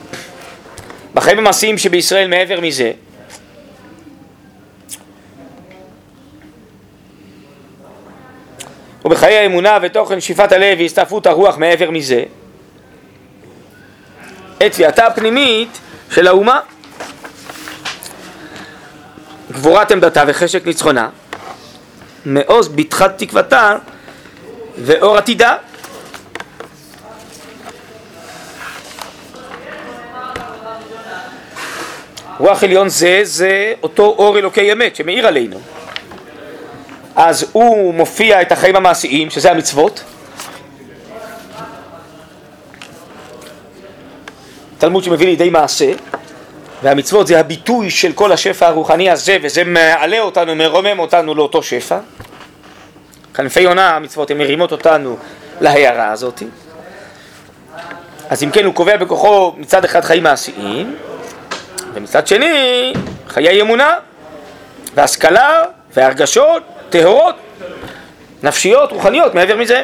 בחיים 1.15 1.39
המעשיים 1.39 1.79
שבישראל 1.79 2.29
מעבר 2.29 2.61
מזה 2.61 2.93
ובחיי 9.15 9.39
האמונה 9.39 9.79
ותוכן 9.83 10.21
שאיפת 10.21 10.53
הלב 10.53 10.79
והסתעפות 10.81 11.27
הרוח 11.27 11.59
מעבר 11.59 11.91
מזה. 11.91 12.23
את 14.67 14.73
תביעתה 14.73 15.07
הפנימית 15.07 15.79
של 16.11 16.27
האומה. 16.27 16.61
גבורת 19.53 19.93
עמדתה 19.93 20.25
וחשק 20.27 20.67
ניצחונה. 20.67 21.09
מעוז 22.27 22.69
בתחת 22.69 23.19
תקוותה 23.19 23.77
ואור 24.79 25.17
עתידה. 25.17 25.57
רוח 32.39 32.65
עליון 32.65 32.89
זה, 32.89 33.21
זה 33.23 33.73
אותו 33.83 34.03
אור 34.03 34.39
אלוקי 34.39 34.73
אמת 34.73 34.97
שמאיר 34.97 35.27
עלינו. 35.27 35.61
אז 37.17 37.47
הוא 37.53 37.95
מופיע 37.95 38.43
את 38.43 38.53
החיים 38.53 38.77
המעשיים, 38.77 39.31
שזה 39.31 39.51
המצוות. 39.51 40.05
תלמוד 44.79 45.05
שמביא 45.05 45.27
לידי 45.27 45.51
מעשה, 45.51 45.93
והמצוות 46.83 47.27
זה 47.27 47.41
הביטוי 47.41 47.91
של 47.91 48.13
כל 48.13 48.33
השפע 48.33 48.67
הרוחני 48.67 49.11
הזה, 49.11 49.37
וזה 49.43 49.65
מעלה 49.65 50.21
אותנו, 50.21 50.55
מרומם 50.55 50.99
אותנו 50.99 51.35
לאותו 51.35 51.63
שפע. 51.63 51.99
כנפי 53.35 53.61
יונה 53.61 53.97
המצוות, 53.97 54.31
הן 54.31 54.39
מרימות 54.39 54.73
אותנו 54.73 55.17
להערה 55.61 56.13
הזאת. 56.13 56.43
אז 58.31 58.43
אם 58.43 58.51
כן, 58.51 58.65
הוא 58.65 58.75
קובע 58.75 58.97
בכוחו 58.97 59.55
מצד 59.57 59.85
אחד 59.85 60.05
חיים 60.05 60.23
מעשיים, 60.23 60.97
ומצד 61.95 62.27
שני, 62.27 62.93
חיי 63.29 63.61
אמונה. 63.61 63.95
והשכלה 64.95 65.63
והרגשות 65.95 66.63
טהורות, 66.95 67.35
נפשיות, 68.43 68.93
רוחניות, 68.93 69.35
מעבר 69.35 69.57
מזה. 69.57 69.83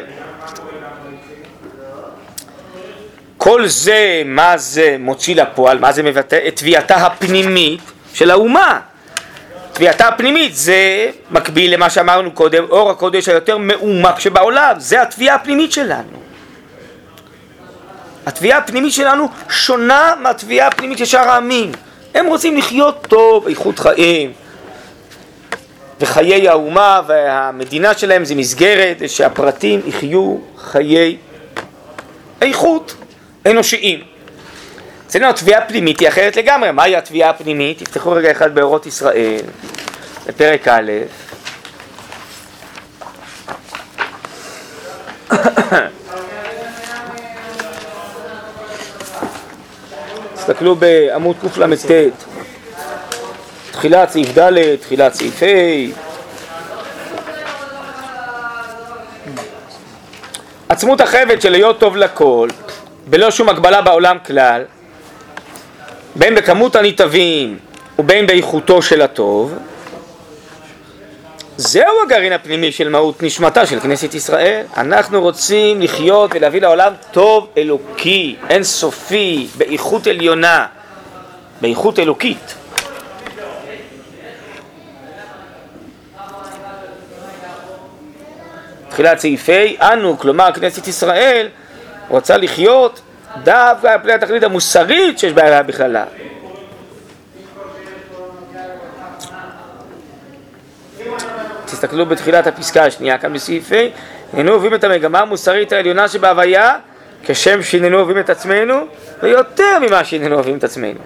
כל 3.36 3.66
זה, 3.66 4.22
מה 4.24 4.56
זה 4.56 4.96
מוציא 4.98 5.34
לפועל, 5.36 5.78
מה 5.78 5.92
זה 5.92 6.02
מבטא? 6.02 6.38
את 6.48 6.56
תביעתה 6.56 6.94
הפנימית 6.94 7.80
של 8.14 8.30
האומה. 8.30 8.80
תביעתה 9.72 10.08
הפנימית 10.08 10.54
זה 10.54 11.10
מקביל 11.30 11.74
למה 11.74 11.90
שאמרנו 11.90 12.32
קודם, 12.32 12.64
אור 12.70 12.90
הקודש 12.90 13.28
היותר 13.28 13.58
מעומק 13.58 14.18
שבעולם, 14.18 14.74
זה 14.78 15.02
התביעה 15.02 15.34
הפנימית 15.34 15.72
שלנו. 15.72 16.22
התביעה 18.26 18.58
הפנימית 18.58 18.92
שלנו 18.92 19.28
שונה 19.48 20.14
מהתביעה 20.22 20.68
הפנימית 20.68 20.98
של 20.98 21.04
שאר 21.04 21.28
העמים. 21.28 21.72
הם 22.14 22.26
רוצים 22.26 22.56
לחיות 22.56 23.06
טוב, 23.08 23.48
איכות 23.48 23.78
חיים, 23.78 24.32
וחיי 26.00 26.48
האומה 26.48 27.00
והמדינה 27.06 27.94
שלהם 27.94 28.24
זה 28.24 28.34
מסגרת 28.34 28.96
שהפרטים 29.06 29.80
יחיו 29.86 30.36
חיי 30.58 31.16
איכות 32.42 32.94
אנושיים. 33.46 34.00
אצלנו 35.06 35.26
התביעה 35.26 35.62
הפנימית 35.62 36.00
היא 36.00 36.08
אחרת 36.08 36.36
לגמרי. 36.36 36.70
מהי 36.70 36.96
התביעה 36.96 37.30
הפנימית? 37.30 37.78
תפתחו 37.78 38.12
רגע 38.12 38.30
אחד 38.30 38.54
באורות 38.54 38.86
ישראל, 38.86 39.40
בפרק 40.26 40.68
א', 40.68 40.90
תסתכלו 50.34 50.76
בעמוד 50.76 51.36
קל"ט, 51.54 51.90
תחילת 53.80 54.10
סעיף 54.10 54.38
ד', 54.38 54.76
תחילת 54.80 55.14
סעיף 55.14 55.42
ה', 55.42 55.46
עצמות 60.68 61.00
החבד 61.00 61.40
של 61.40 61.50
להיות 61.50 61.78
טוב 61.78 61.96
לכל, 61.96 62.48
בלא 63.06 63.30
שום 63.30 63.48
הגבלה 63.48 63.82
בעולם 63.82 64.16
כלל, 64.26 64.62
בין 66.16 66.34
בכמות 66.34 66.76
הנתעבים 66.76 67.58
ובין 67.98 68.26
באיכותו 68.26 68.82
של 68.82 69.02
הטוב, 69.02 69.54
זהו 71.56 72.02
הגרעין 72.06 72.32
הפנימי 72.32 72.72
של 72.72 72.88
מהות 72.88 73.22
נשמתה 73.22 73.66
של 73.66 73.80
כנסת 73.80 74.14
ישראל. 74.14 74.64
אנחנו 74.76 75.20
רוצים 75.20 75.80
לחיות 75.82 76.30
ולהביא 76.34 76.60
לעולם 76.60 76.92
טוב 77.10 77.48
אלוקי, 77.58 78.36
אין 78.48 78.64
סופי, 78.64 79.46
באיכות 79.56 80.06
עליונה, 80.06 80.66
באיכות 81.60 81.98
אלוקית. 81.98 82.59
תחילת 89.00 89.18
סעיף 89.18 89.48
ה', 89.48 89.92
אנו, 89.92 90.18
כלומר 90.18 90.52
כנסת 90.52 90.88
ישראל, 90.88 91.48
רוצה 92.08 92.36
לחיות 92.36 93.00
דווקא 93.42 93.86
על 93.86 93.98
פני 94.02 94.12
התכלית 94.12 94.42
המוסרית 94.42 95.18
שיש 95.18 95.32
בעיה 95.32 95.62
בכללה. 95.62 96.04
תסתכלו 101.64 102.06
בתחילת 102.06 102.46
הפסקה 102.46 102.84
השנייה 102.84 103.18
כאן 103.18 103.32
בסעיף 103.32 103.72
ה', 103.72 103.76
הננו 104.32 104.52
אוהבים 104.52 104.74
את 104.74 104.84
המגמה 104.84 105.20
המוסרית 105.20 105.72
העליונה 105.72 106.08
שבהוויה 106.08 106.76
כשם 107.24 107.62
שהננו 107.62 107.96
אוהבים 107.96 108.18
את 108.18 108.30
עצמנו 108.30 108.86
ויותר 109.22 109.78
ממה 109.86 110.04
שהננו 110.04 110.34
אוהבים 110.34 110.58
את 110.58 110.64
עצמנו. 110.64 111.00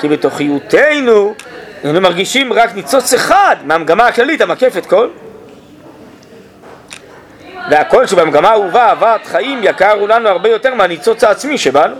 כי 0.00 0.08
בתוכיותנו 0.08 1.34
הננו 1.84 2.00
מרגישים 2.00 2.52
רק 2.52 2.74
ניצוץ 2.74 3.14
אחד 3.14 3.56
מהמגמה 3.64 4.06
הכללית 4.06 4.40
המקפת 4.40 4.86
כל 4.86 5.08
והכל 7.70 8.06
שבמגמה 8.06 8.48
האהובה 8.48 8.88
אהבת 8.88 9.26
חיים 9.26 9.60
יקר 9.62 9.92
הוא 9.92 10.08
לנו 10.08 10.28
הרבה 10.28 10.48
יותר 10.48 10.74
מהניצוץ 10.74 11.24
העצמי 11.24 11.58
שבנו. 11.58 11.94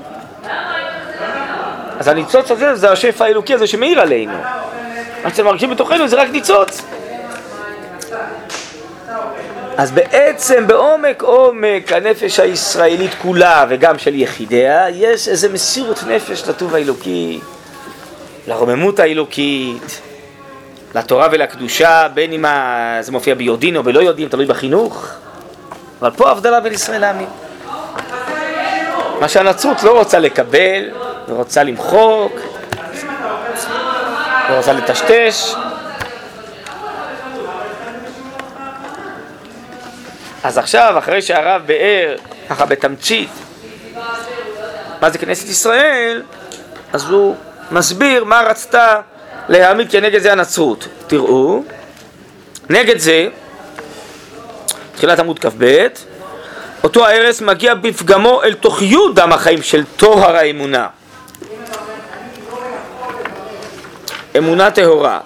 אז 1.98 2.08
הניצוץ 2.08 2.50
הזה 2.50 2.74
זה 2.74 2.90
השפע 2.92 3.24
האלוקי 3.24 3.54
הזה 3.54 3.66
שמאיר 3.66 4.00
עלינו. 4.00 4.38
מה 5.24 5.30
שאתם 5.30 5.44
מרגישים 5.44 5.70
בתוכנו 5.70 6.08
זה 6.08 6.16
רק 6.16 6.28
ניצוץ. 6.32 6.82
אז 9.76 9.92
בעצם 9.92 10.66
בעומק 10.66 11.22
עומק 11.22 11.92
הנפש 11.92 12.40
הישראלית 12.40 13.14
כולה 13.22 13.66
וגם 13.68 13.98
של 13.98 14.14
יחידיה 14.14 14.90
יש 14.90 15.28
איזה 15.28 15.48
מסירות 15.48 16.02
נפש 16.02 16.48
לטוב 16.48 16.74
האלוקי, 16.74 17.40
לרוממות 18.48 19.00
האלוקית, 19.00 20.00
לתורה 20.94 21.28
ולקדושה, 21.32 22.08
בין 22.14 22.32
אם 22.32 22.44
זה 23.00 23.12
מופיע 23.12 23.34
ביודעין 23.34 23.76
או 23.76 23.82
בלא 23.82 24.00
יודעים, 24.00 24.28
תלוי 24.28 24.46
בחינוך. 24.46 25.20
אבל 26.00 26.10
פה 26.10 26.30
הבדלה 26.30 26.60
בין 26.60 26.72
ישראל 26.72 27.00
לעמים. 27.00 27.28
מה 29.20 29.28
שהנצרות 29.28 29.82
לא 29.82 29.98
רוצה 29.98 30.18
לקבל, 30.18 30.90
ורוצה 31.28 31.62
למחוק, 31.62 32.32
ורוצה 34.50 34.72
לטשטש. 34.72 35.54
אז 40.44 40.58
עכשיו, 40.58 40.94
אחרי 40.98 41.22
שהרב 41.22 41.62
באר, 41.66 42.16
ככה 42.48 42.66
בתמצית, 42.66 43.30
מה 45.00 45.10
זה 45.10 45.18
כנסת 45.18 45.48
ישראל, 45.48 46.22
אז 46.92 47.10
הוא 47.10 47.36
מסביר 47.70 48.24
מה 48.24 48.40
רצתה 48.40 49.00
להעמיד 49.48 49.92
כנגד 49.92 50.22
זה 50.22 50.32
הנצרות. 50.32 50.88
תראו, 51.06 51.62
נגד 52.70 52.98
זה 52.98 53.28
תחילת 55.00 55.18
עמוד 55.18 55.38
כ"ב, 55.38 55.86
אותו 56.84 57.06
ההרס 57.06 57.40
מגיע 57.40 57.74
בפגמו 57.74 58.42
אל 58.42 58.54
תוך 58.54 58.82
י' 58.82 58.96
דם 59.14 59.32
החיים 59.32 59.62
של 59.62 59.84
טוהר 59.96 60.36
האמונה. 60.36 60.86
אמונה 64.38 64.70
טהורה, 64.70 65.20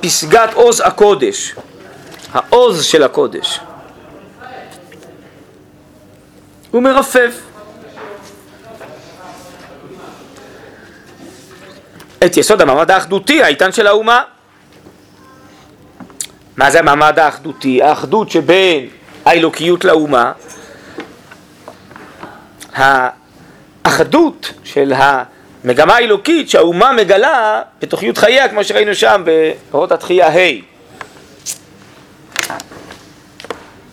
פסגת 0.00 0.54
עוז 0.54 0.82
הקודש, 0.84 1.54
העוז 2.32 2.84
של 2.84 3.02
הקודש. 3.02 3.60
הוא 6.70 6.82
מרפף. 6.82 7.32
את 12.24 12.36
יסוד 12.36 12.60
המעמד 12.60 12.90
האחדותי, 12.90 13.42
האיתן 13.42 13.72
של 13.72 13.86
האומה. 13.86 14.22
מה 16.56 16.70
זה 16.70 16.78
המעמד 16.78 17.18
האחדותי? 17.18 17.82
האחדות 17.82 18.30
שבין 18.30 18.88
האלוקיות 19.24 19.84
לאומה, 19.84 20.32
האחדות 23.84 24.52
של 24.64 24.92
המגמה 24.96 25.94
האלוקית 25.94 26.50
שהאומה 26.50 26.92
מגלה 26.92 27.62
בתוכיות 27.82 28.18
חייה, 28.18 28.48
כמו 28.48 28.64
שראינו 28.64 28.94
שם 28.94 29.24
באורות 29.70 29.92
התחייה 29.92 30.28
ה', 30.28 30.60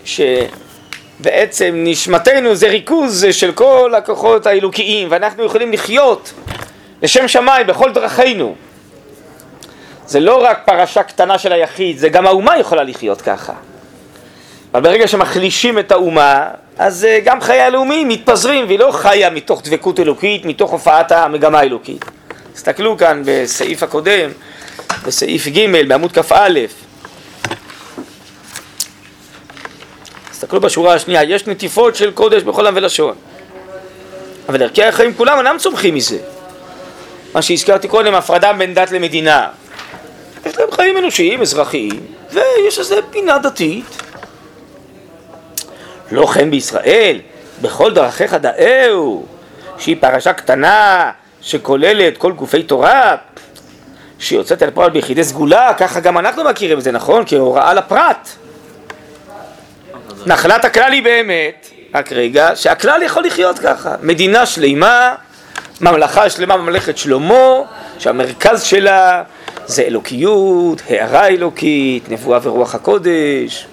שבעצם 0.06 1.76
נשמתנו 1.78 2.56
זה 2.56 2.68
ריכוז 2.68 3.26
של 3.32 3.52
כל 3.52 3.94
הכוחות 3.98 4.46
האלוקיים 4.46 5.08
ואנחנו 5.12 5.44
יכולים 5.44 5.72
לחיות 5.72 6.34
לשם 7.02 7.28
שמיים 7.28 7.68
בכל 7.68 7.92
דרכינו 7.94 8.56
זה 10.12 10.20
לא 10.20 10.44
רק 10.44 10.62
פרשה 10.66 11.04
קטנה 11.04 11.38
של 11.38 11.52
היחיד, 11.52 11.98
זה 11.98 12.10
גם 12.10 12.26
האומה 12.26 12.58
יכולה 12.58 12.84
לחיות 12.84 13.22
ככה. 13.22 13.54
אבל 14.74 14.82
ברגע 14.82 15.08
שמחלישים 15.08 15.80
את 15.80 15.92
האומה, 15.92 16.48
אז 16.78 17.06
אה, 17.06 17.20
גם 17.24 17.42
חיי 17.42 17.62
הלאומיים 17.62 18.08
מתפזרים, 18.08 18.66
והיא 18.66 18.80
לא 18.80 18.92
חיה 18.92 19.30
מתוך 19.30 19.62
דבקות 19.64 20.00
אלוקית, 20.00 20.46
מתוך 20.46 20.72
הופעת 20.72 21.12
המגמה 21.12 21.60
האלוקית. 21.60 22.06
תסתכלו 22.54 22.98
כאן 22.98 23.22
בסעיף 23.26 23.84
הקודם, 23.84 24.30
בסעיף 25.06 25.48
ג' 25.48 25.88
בעמוד 25.88 26.12
כ"א. 26.12 26.60
תסתכלו 30.32 30.62
בשורה 30.62 30.94
השנייה, 30.94 31.24
יש 31.24 31.48
נטיפות 31.48 31.96
של 31.96 32.12
קודש 32.12 32.44
בכל 32.44 32.68
עם 32.68 32.76
ולשון. 32.76 33.16
אבל 34.50 34.64
ערכי 34.64 34.84
החיים 34.84 35.14
כולם 35.14 35.38
אינם 35.38 35.56
צומחים 35.60 35.96
מזה. 35.96 36.18
מה 37.34 37.42
שהזכרתי 37.42 37.88
קודם, 37.88 38.14
הפרדה 38.14 38.54
בין 38.54 38.74
דת 38.74 38.92
למדינה. 38.92 39.48
יש 40.46 40.58
להם 40.58 40.72
חיים 40.72 40.98
אנושיים, 40.98 41.42
אזרחיים, 41.42 42.06
ויש 42.32 42.80
איזה 42.80 43.00
פינה 43.12 43.38
דתית. 43.38 43.86
לא 46.12 46.26
כן 46.26 46.52
בישראל, 46.52 47.20
בכל 47.62 47.94
דרכיך 47.94 48.34
דאהו, 48.34 49.26
שהיא 49.78 49.96
פרשה 50.00 50.34
קטנה 50.34 51.12
שכוללת 51.42 52.18
כל 52.18 52.32
גופי 52.32 52.64
תורה, 52.64 53.16
שיוצאת 54.20 54.64
אל 54.64 54.72
פועל 54.72 54.90
ביחידי 54.90 55.24
סגולה, 55.24 55.74
ככה 55.78 56.00
גם 56.00 56.18
אנחנו 56.18 56.44
מכירים 56.44 56.78
את 56.78 56.84
זה, 56.84 56.92
נכון? 56.92 57.24
כהוראה 57.28 57.74
לפרט. 57.74 58.30
נחלת 60.26 60.66
הכלל 60.66 60.92
היא 60.92 61.04
באמת, 61.04 61.70
רק 61.96 62.12
רגע, 62.12 62.56
שהכלל 62.56 63.04
יכול 63.04 63.24
לחיות 63.26 63.60
ככה. 63.60 63.96
מדינה 64.02 64.46
שלמה, 64.46 65.16
ממלכה 65.82 66.30
שלמה, 66.30 66.58
ממלכת 66.58 66.98
שלמה, 66.98 67.62
שהמרכז 68.00 68.64
שלה 68.64 69.24
זה 69.72 69.82
אלוקיות, 69.82 70.82
הערה 70.90 71.28
אלוקית, 71.28 72.10
נבואה 72.10 72.40
ורוח 72.44 72.76
הקודש, 72.76 73.66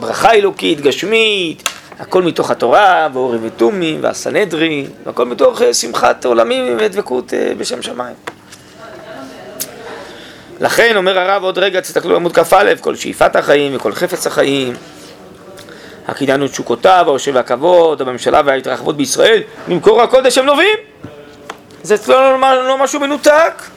ברכה 0.00 0.32
אלוקית, 0.32 0.80
גשמית, 0.80 1.62
הכל 1.98 2.22
מתוך 2.22 2.50
התורה, 2.50 3.08
ואורי 3.12 3.38
ותומי, 3.42 3.98
והסנהדרין, 4.00 4.86
והכל 5.06 5.24
מתוך 5.24 5.62
אה, 5.62 5.74
שמחת 5.74 6.24
עולמים 6.24 6.76
ודבקות 6.80 7.34
אה, 7.34 7.52
בשם 7.58 7.82
שמיים. 7.82 8.14
לכן 10.60 10.96
אומר 10.96 11.18
הרב 11.18 11.44
עוד 11.44 11.58
רגע, 11.58 11.80
תסתכלו 11.80 12.16
עמוד 12.16 12.32
כ"א, 12.38 12.74
כל 12.80 12.96
שאיפת 12.96 13.36
החיים 13.36 13.76
וכל 13.76 13.92
חפץ 13.92 14.26
החיים, 14.26 14.72
הקניין 16.08 16.42
ותשוקותיו, 16.42 17.04
העושר 17.06 17.30
והכבוד, 17.34 18.00
הממשלה 18.00 18.40
וההתרחבות 18.44 18.96
בישראל, 18.96 19.42
ממקור 19.68 20.02
הקודש 20.02 20.38
הם 20.38 20.46
נובעים. 20.46 20.78
זה 21.82 21.96
לא, 22.08 22.40
לא, 22.40 22.68
לא 22.68 22.78
משהו 22.78 23.00
מנותק. 23.00 23.73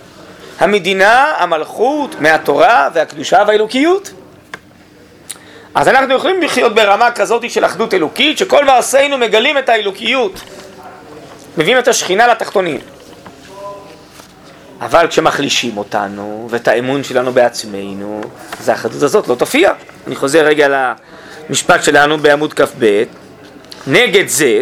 המדינה, 0.60 1.34
המלכות, 1.38 2.22
מהתורה 2.22 2.90
והקדושה 2.94 3.44
והאלוקיות. 3.48 4.12
אז 5.76 5.88
אנחנו 5.88 6.14
יכולים 6.14 6.42
לחיות 6.42 6.76
ברמה 6.76 7.12
כזאת 7.12 7.52
של 7.52 7.66
אחדות 7.66 7.94
אלוקית, 7.94 8.38
שכל 8.38 8.66
מעשינו 8.66 9.18
מגלים 9.18 9.58
את 9.58 9.70
האלוקיות, 9.70 10.42
מביאים 11.58 11.80
את 11.80 11.88
השכינה 11.88 12.28
לתחתונים. 12.28 12.80
אבל 14.82 15.08
כשמחלישים 15.08 15.78
אותנו 15.78 16.48
ואת 16.50 16.68
האמון 16.68 17.04
שלנו 17.04 17.34
בעצמנו, 17.34 18.22
אז 18.60 18.70
האחדות 18.70 19.02
הזאת 19.02 19.28
לא 19.28 19.36
תופיע. 19.36 19.74
אני 20.08 20.16
חוזר 20.16 20.46
רגע 20.46 20.94
למשפט 21.50 21.84
שלנו 21.84 22.18
בעמוד 22.18 22.54
כ"ב. 22.54 23.04
נגד 23.88 24.28
זה, 24.28 24.62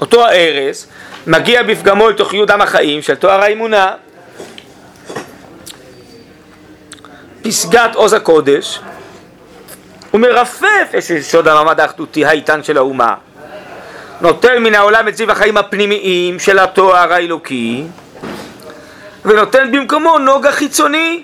אותו 0.00 0.26
הארס 0.26 0.86
מגיע 1.26 1.62
בפגמו 1.62 2.08
אל 2.08 2.12
תוכיות 2.12 2.50
עם 2.50 2.60
החיים 2.60 3.02
של 3.02 3.14
תואר 3.14 3.40
האמונה. 3.40 3.92
פסגת 7.42 7.94
עוז 7.94 8.12
הקודש, 8.12 8.80
הוא 10.10 10.20
מרפף 10.20 10.92
את 10.98 11.02
סוד 11.20 11.48
המעמד 11.48 11.80
האחדותי 11.80 12.24
האיתן 12.24 12.62
של 12.62 12.76
האומה, 12.76 13.14
נוטל 14.20 14.58
מן 14.58 14.74
העולם 14.74 15.08
את 15.08 15.16
זיו 15.16 15.30
החיים 15.30 15.56
הפנימיים 15.56 16.38
של 16.38 16.58
התואר 16.58 17.12
האלוקי, 17.12 17.84
ונותן 19.24 19.72
במקומו 19.72 20.18
נוגה 20.18 20.52
חיצוני, 20.52 21.22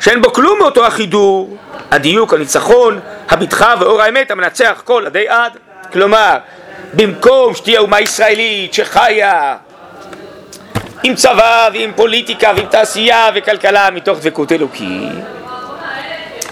שאין 0.00 0.22
בו 0.22 0.32
כלום 0.32 0.58
מאותו 0.58 0.86
החידור, 0.86 1.56
הדיוק, 1.90 2.34
הניצחון, 2.34 3.00
הבטחה 3.28 3.74
ואור 3.80 4.02
האמת 4.02 4.30
המנצח 4.30 4.82
כל 4.84 5.06
עדי 5.06 5.28
עד. 5.28 5.52
כלומר, 5.92 6.36
במקום 6.94 7.54
שתהיה 7.54 7.80
אומה 7.80 8.00
ישראלית 8.00 8.74
שחיה 8.74 9.56
עם 11.02 11.14
צבא 11.14 11.68
ועם 11.72 11.92
פוליטיקה 11.96 12.52
ועם 12.56 12.66
תעשייה 12.66 13.30
וכלכלה 13.34 13.90
מתוך 13.90 14.18
דבקות 14.18 14.52
אלוקי, 14.52 15.08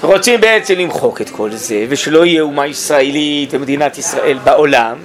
רוצים 0.02 0.40
בעצם 0.40 0.74
למחוק 0.74 1.20
את 1.20 1.30
כל 1.30 1.50
זה 1.50 1.84
ושלא 1.88 2.26
יהיה 2.26 2.42
אומה 2.42 2.66
ישראלית 2.66 3.54
ומדינת 3.54 3.98
ישראל 3.98 4.38
בעולם. 4.44 4.96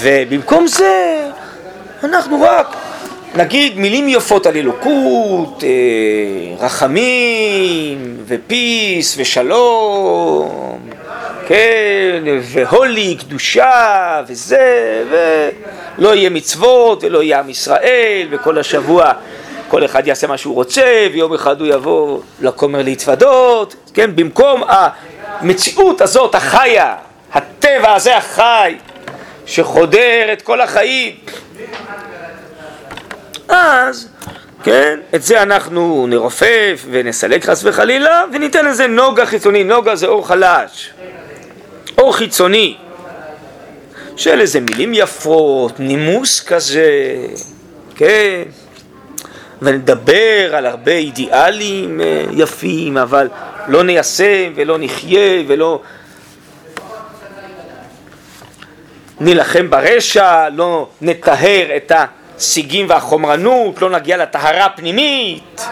ובמקום 0.00 0.66
זה 0.66 1.26
אנחנו 2.04 2.42
רק 2.42 2.76
נגיד 3.34 3.78
מילים 3.78 4.08
יפות 4.08 4.46
על 4.46 4.56
אלוקות, 4.56 5.64
אה, 5.64 6.64
רחמים 6.66 8.16
ופיס 8.26 9.14
ושלום, 9.18 10.89
כן, 11.50 12.22
והולי, 12.42 13.16
קדושה 13.20 14.22
וזה, 14.26 15.04
ולא 15.98 16.14
יהיה 16.14 16.30
מצוות 16.30 17.04
ולא 17.04 17.22
יהיה 17.22 17.38
עם 17.38 17.50
ישראל 17.50 18.28
וכל 18.30 18.58
השבוע 18.58 19.12
כל 19.68 19.84
אחד 19.84 20.06
יעשה 20.06 20.26
מה 20.26 20.38
שהוא 20.38 20.54
רוצה 20.54 21.06
ויום 21.12 21.34
אחד 21.34 21.60
הוא 21.60 21.68
יבוא 21.68 22.20
לכומר 22.40 22.82
להתוודות, 22.82 23.74
כן, 23.94 24.16
במקום 24.16 24.62
המציאות 24.68 26.00
הזאת 26.00 26.34
החיה, 26.34 26.94
הטבע 27.32 27.94
הזה 27.94 28.16
החי 28.16 28.76
שחודר 29.46 30.32
את 30.32 30.42
כל 30.42 30.60
החיים. 30.60 31.14
אז, 33.48 34.08
כן, 34.62 34.98
את 35.14 35.22
זה 35.22 35.42
אנחנו 35.42 36.06
נרופף 36.08 36.84
ונסלק 36.90 37.44
חס 37.44 37.64
וחלילה 37.64 38.24
וניתן 38.32 38.64
לזה 38.64 38.86
נוגה 38.86 39.26
חיצוני, 39.26 39.64
נוגה 39.64 39.96
זה 39.96 40.06
אור 40.06 40.28
חלש, 40.28 40.90
אור 42.00 42.16
חיצוני 42.16 42.76
של 44.16 44.40
איזה 44.40 44.60
מילים 44.60 44.94
יפות, 44.94 45.80
נימוס 45.80 46.40
כזה, 46.40 47.16
כן, 47.94 48.42
ונדבר 49.62 50.56
על 50.56 50.66
הרבה 50.66 50.92
אידיאלים 50.92 52.00
אה, 52.00 52.24
יפים, 52.32 52.96
אבל 52.96 53.28
לא 53.68 53.82
ניישם 53.82 54.52
ולא 54.54 54.76
נחיה 54.80 55.42
ולא 55.46 55.82
נילחם 59.20 59.70
ברשע, 59.70 60.48
לא 60.48 60.88
נטהר 61.00 61.76
את 61.76 61.90
ה... 61.90 62.04
הסיגים 62.40 62.86
והחומרנות, 62.88 63.82
לא 63.82 63.90
נגיע 63.90 64.16
לטהרה 64.16 64.64
הפנימית, 64.64 65.66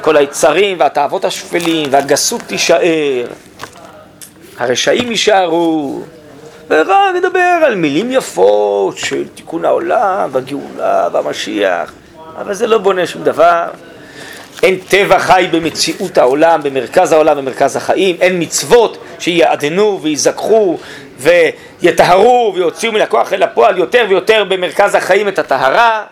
כל 0.00 0.16
היצרים 0.16 0.80
והתאוות 0.80 1.24
השפלים 1.24 1.88
והגסות 1.90 2.42
תישאר, 2.46 3.26
הרשעים 4.60 5.10
יישארו, 5.10 6.00
ורק 6.70 7.14
נדבר 7.16 7.58
על 7.64 7.74
מילים 7.74 8.12
יפות 8.12 8.98
של 8.98 9.28
תיקון 9.34 9.64
העולם 9.64 10.28
והגאולה 10.32 11.08
והמשיח, 11.12 11.92
אבל 12.38 12.54
זה 12.54 12.66
לא 12.66 12.78
בונה 12.78 13.06
שום 13.06 13.24
דבר. 13.24 13.66
אין 14.62 14.78
טבע 14.88 15.18
חי 15.18 15.48
במציאות 15.50 16.18
העולם, 16.18 16.62
במרכז 16.62 17.12
העולם, 17.12 17.36
במרכז 17.36 17.76
החיים, 17.76 18.16
אין 18.20 18.42
מצוות 18.42 18.98
שיעדנו 19.18 19.98
ויזכחו 20.02 20.78
ויטהרו 21.18 22.52
ויוציאו 22.54 22.92
מן 22.92 23.00
הכוח 23.00 23.32
אל 23.32 23.42
הפועל 23.42 23.78
יותר 23.78 24.06
ויותר 24.08 24.44
במרכז 24.44 24.94
החיים 24.94 25.28
את 25.28 25.38
הטהרה. 25.38 26.04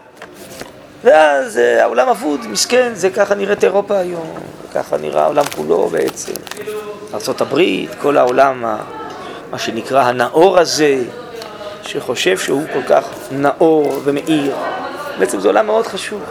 ואז 1.04 1.58
אה, 1.58 1.82
העולם 1.82 2.08
אבוד, 2.08 2.40
מסכן, 2.46 2.90
זה 2.94 3.10
ככה 3.10 3.34
נראית 3.34 3.64
אירופה 3.64 3.98
היום, 3.98 4.34
ככה 4.74 4.96
נראה 4.96 5.22
העולם 5.22 5.44
כולו 5.56 5.88
בעצם, 5.88 6.32
ארה"ב, 7.14 7.60
כל 8.00 8.16
העולם, 8.16 8.64
מה 9.50 9.58
שנקרא 9.58 10.02
הנאור 10.02 10.58
הזה, 10.58 11.02
שחושב 11.82 12.38
שהוא 12.38 12.62
כל 12.72 12.82
כך 12.88 13.04
נאור 13.32 14.00
ומאיר, 14.04 14.54
בעצם 15.18 15.40
זה 15.40 15.48
עולם 15.48 15.66
מאוד 15.66 15.86
חשוב, 15.86 16.22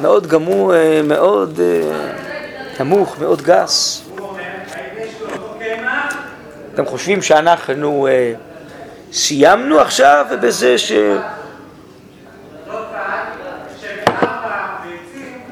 מאוד 0.00 0.26
גמור, 0.26 0.74
אה, 0.74 1.00
מאוד 1.04 1.60
אה, 1.60 2.12
נמוך, 2.80 3.16
מאוד 3.20 3.42
גס. 3.42 4.02
אתם 6.74 6.86
חושבים 6.86 7.22
שאנחנו 7.22 8.06
אה, 8.06 8.32
סיימנו 9.12 9.80
עכשיו 9.80 10.26
בזה 10.42 10.78
ש... 10.78 10.92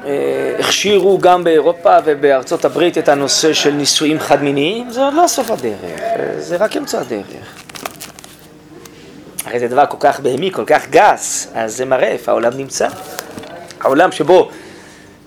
אה, 0.05 0.55
הכשירו 0.71 1.19
גם 1.19 1.43
באירופה 1.43 1.97
ובארצות 2.05 2.65
הברית 2.65 2.97
את 2.97 3.09
הנושא 3.09 3.53
של 3.53 3.71
נישואים 3.71 4.19
חד-מיניים, 4.19 4.91
זה 4.91 5.03
עוד 5.03 5.13
לא 5.13 5.27
סוף 5.27 5.51
הדרך, 5.51 6.01
זה 6.37 6.57
רק 6.57 6.77
אמצע 6.77 7.01
הדרך. 7.01 7.25
הרי 9.45 9.59
זה 9.59 9.67
דבר 9.67 9.85
כל 9.85 9.97
כך 9.99 10.19
בהמי, 10.19 10.51
כל 10.51 10.65
כך 10.65 10.89
גס, 10.89 11.51
אז 11.55 11.77
זה 11.77 11.85
מראה 11.85 12.07
איפה 12.07 12.31
העולם 12.31 12.57
נמצא. 12.57 12.87
העולם 13.81 14.11
שבו, 14.11 14.49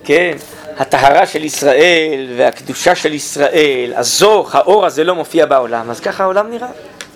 כן, 0.03 0.37
הטהרה 0.77 1.27
של 1.27 1.43
ישראל 1.43 2.33
והקדושה 2.37 2.95
של 2.95 3.13
ישראל, 3.13 3.93
הזוך, 3.95 4.55
האור 4.55 4.85
הזה 4.85 5.03
לא 5.03 5.15
מופיע 5.15 5.45
בעולם, 5.45 5.89
אז 5.89 5.99
ככה 5.99 6.23
העולם 6.23 6.49
נראה, 6.49 6.69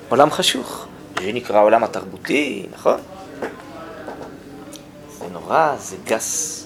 עולם 0.10 0.32
חשוך. 0.32 0.86
זה 1.20 1.32
נקרא 1.34 1.58
העולם 1.58 1.84
התרבותי, 1.84 2.66
נכון? 2.74 2.98
זה 5.20 5.26
נורא, 5.32 5.76
זה 5.80 5.96
גס, 6.06 6.59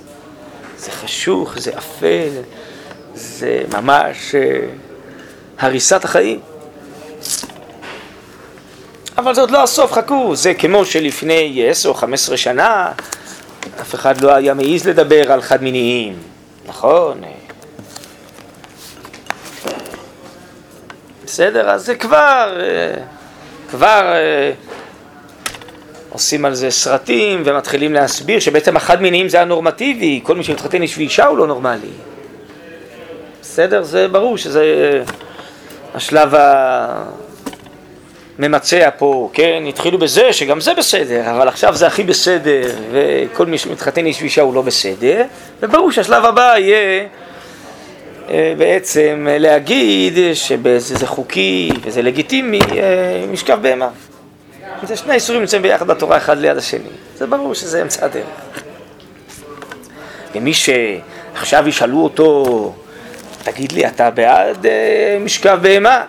זה 0.84 0.92
חשוך, 0.92 1.60
זה 1.60 1.72
אפל, 1.78 2.30
זה 3.16 3.62
ממש 3.74 4.36
אה, 4.36 4.60
הריסת 5.60 6.06
החיים. 6.06 6.40
אבל 9.18 9.36
זה 9.36 9.42
עוד 9.42 9.52
לא 9.52 9.64
הסוף, 9.64 9.92
חכו, 9.92 10.36
זה 10.36 10.54
כמו 10.54 10.86
שלפני 10.86 11.66
עשר 11.70 11.90
או 11.90 11.94
חמש 11.94 12.20
עשרה 12.20 12.38
שנה 12.38 12.92
אף 13.82 13.96
אחד 13.96 14.22
לא 14.22 14.32
היה 14.34 14.54
מעז 14.54 14.88
לדבר 14.88 15.32
על 15.32 15.42
חד 15.42 15.64
מיניים. 15.64 16.18
נכון. 16.66 17.22
בסדר, 21.26 21.70
אז 21.70 21.86
זה 21.86 21.96
כבר, 21.96 22.58
כבר 23.70 24.14
עושים 26.14 26.46
על 26.46 26.54
זה 26.54 26.72
סרטים 26.72 27.42
ומתחילים 27.46 27.94
להסביר 27.94 28.40
שבעצם 28.40 28.78
החד 28.78 29.02
מיניים 29.02 29.30
זה 29.30 29.42
הנורמטיבי, 29.42 30.20
כל 30.24 30.36
מי 30.36 30.44
שמתחתן 30.44 30.82
איש 30.82 30.98
ואישה 30.98 31.26
הוא 31.26 31.38
לא 31.38 31.48
נורמלי. 31.48 31.92
בסדר? 33.42 33.84
זה 33.84 34.08
ברור 34.08 34.38
שזה 34.38 34.64
השלב 35.94 36.34
ממצע 38.40 38.90
פה, 38.98 39.30
כן, 39.34 39.64
התחילו 39.70 39.98
בזה 39.98 40.34
שגם 40.34 40.62
זה 40.62 40.74
בסדר, 40.74 41.32
אבל 41.32 41.48
עכשיו 41.48 41.76
זה 41.76 41.88
הכי 41.88 42.04
בסדר, 42.04 42.72
וכל 42.92 43.46
מי 43.46 43.58
שמתחתן 43.58 44.06
איש 44.06 44.22
ואישה 44.22 44.42
הוא 44.42 44.54
לא 44.54 44.62
בסדר, 44.62 45.24
וברור 45.62 45.92
שהשלב 45.92 46.26
הבא 46.26 46.54
יהיה 46.58 47.06
אה, 48.30 48.54
בעצם 48.58 49.28
להגיד 49.30 50.18
שזה 50.34 51.08
חוקי 51.08 51.70
וזה 51.82 52.02
לגיטימי, 52.02 52.60
אה, 52.62 53.26
משכב 53.32 53.60
בהמה. 53.62 53.90
זה 54.84 54.96
שני 54.96 55.12
האיסורים 55.12 55.42
נמצאים 55.42 55.62
ביחד 55.62 55.88
בתורה 55.88 56.18
אחד 56.18 56.38
ליד 56.38 56.58
השני, 56.58 56.90
זה 57.18 57.28
ברור 57.28 57.54
שזה 57.54 57.82
אמצע 57.82 58.06
הדרך. 58.06 58.26
ומי 60.36 60.54
שעכשיו 60.54 61.68
ישאלו 61.68 62.04
אותו, 62.04 62.74
תגיד 63.44 63.72
לי, 63.72 63.88
אתה 63.88 64.10
בעד 64.12 64.66
אה, 64.66 65.18
משכב 65.22 65.60
בהמה? 65.62 66.06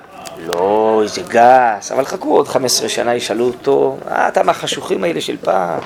לא, 0.47 1.01
איזה 1.03 1.21
גס, 1.29 1.93
אבל 1.93 2.05
חכו 2.05 2.37
עוד 2.37 2.49
15 2.49 2.89
שנה, 2.89 3.15
ישאלו 3.15 3.47
אותו, 3.47 3.97
אה, 4.09 4.29
אתה 4.29 4.43
מהחשוכים 4.43 5.05
האלה 5.05 5.21
של 5.21 5.37
פעם, 5.37 5.81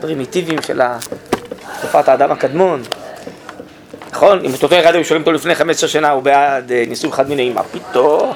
פרימיטיביים 0.00 0.62
של 0.62 0.80
תקופת 1.78 2.08
האדם 2.08 2.32
הקדמון. 2.32 2.82
נכון? 4.10 4.44
אם 4.44 4.52
אותו 4.52 4.66
אחד 4.80 4.94
היו 4.94 5.04
שואלים 5.04 5.22
אותו 5.22 5.32
לפני 5.32 5.54
15 5.54 5.88
שנה, 5.88 6.10
הוא 6.10 6.22
בעד 6.22 6.72
אה, 6.72 6.84
ניסוי 6.88 7.12
חד 7.12 7.28
מיניים, 7.28 7.54
מה 7.54 7.62
פתאום? 7.62 8.32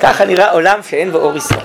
ככה 0.00 0.24
נראה 0.24 0.50
עולם 0.50 0.78
שאין 0.88 1.12
בו 1.12 1.18
אור 1.18 1.36
ישראל. 1.36 1.60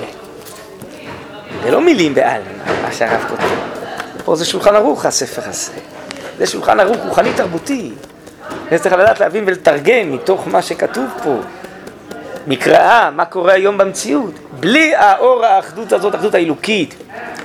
זה 1.63 1.71
לא 1.71 1.81
מילים 1.81 2.13
בעלמא, 2.13 2.81
מה 2.83 2.91
שהרב 2.91 3.25
כותב. 3.29 3.55
פה 4.25 4.35
זה 4.35 4.45
שולחן 4.45 4.75
ערוך, 4.75 5.05
הספר 5.05 5.41
הזה. 5.45 5.71
זה 6.37 6.45
שולחן 6.45 6.79
ערוך 6.79 6.97
רוחני 7.05 7.33
תרבותי. 7.33 7.91
אני 8.71 8.79
צריך 8.79 8.95
לדעת 8.95 9.19
להבין 9.19 9.43
ולתרגם 9.47 10.11
מתוך 10.11 10.47
מה 10.47 10.61
שכתוב 10.61 11.05
פה. 11.23 11.37
מקראה, 12.47 13.11
מה 13.11 13.25
קורה 13.25 13.53
היום 13.53 13.77
במציאות. 13.77 14.33
בלי 14.59 14.95
האור 14.95 15.45
האחדות 15.45 15.93
הזאת, 15.93 16.13
האחדות 16.13 16.35
האלוקית, 16.35 16.95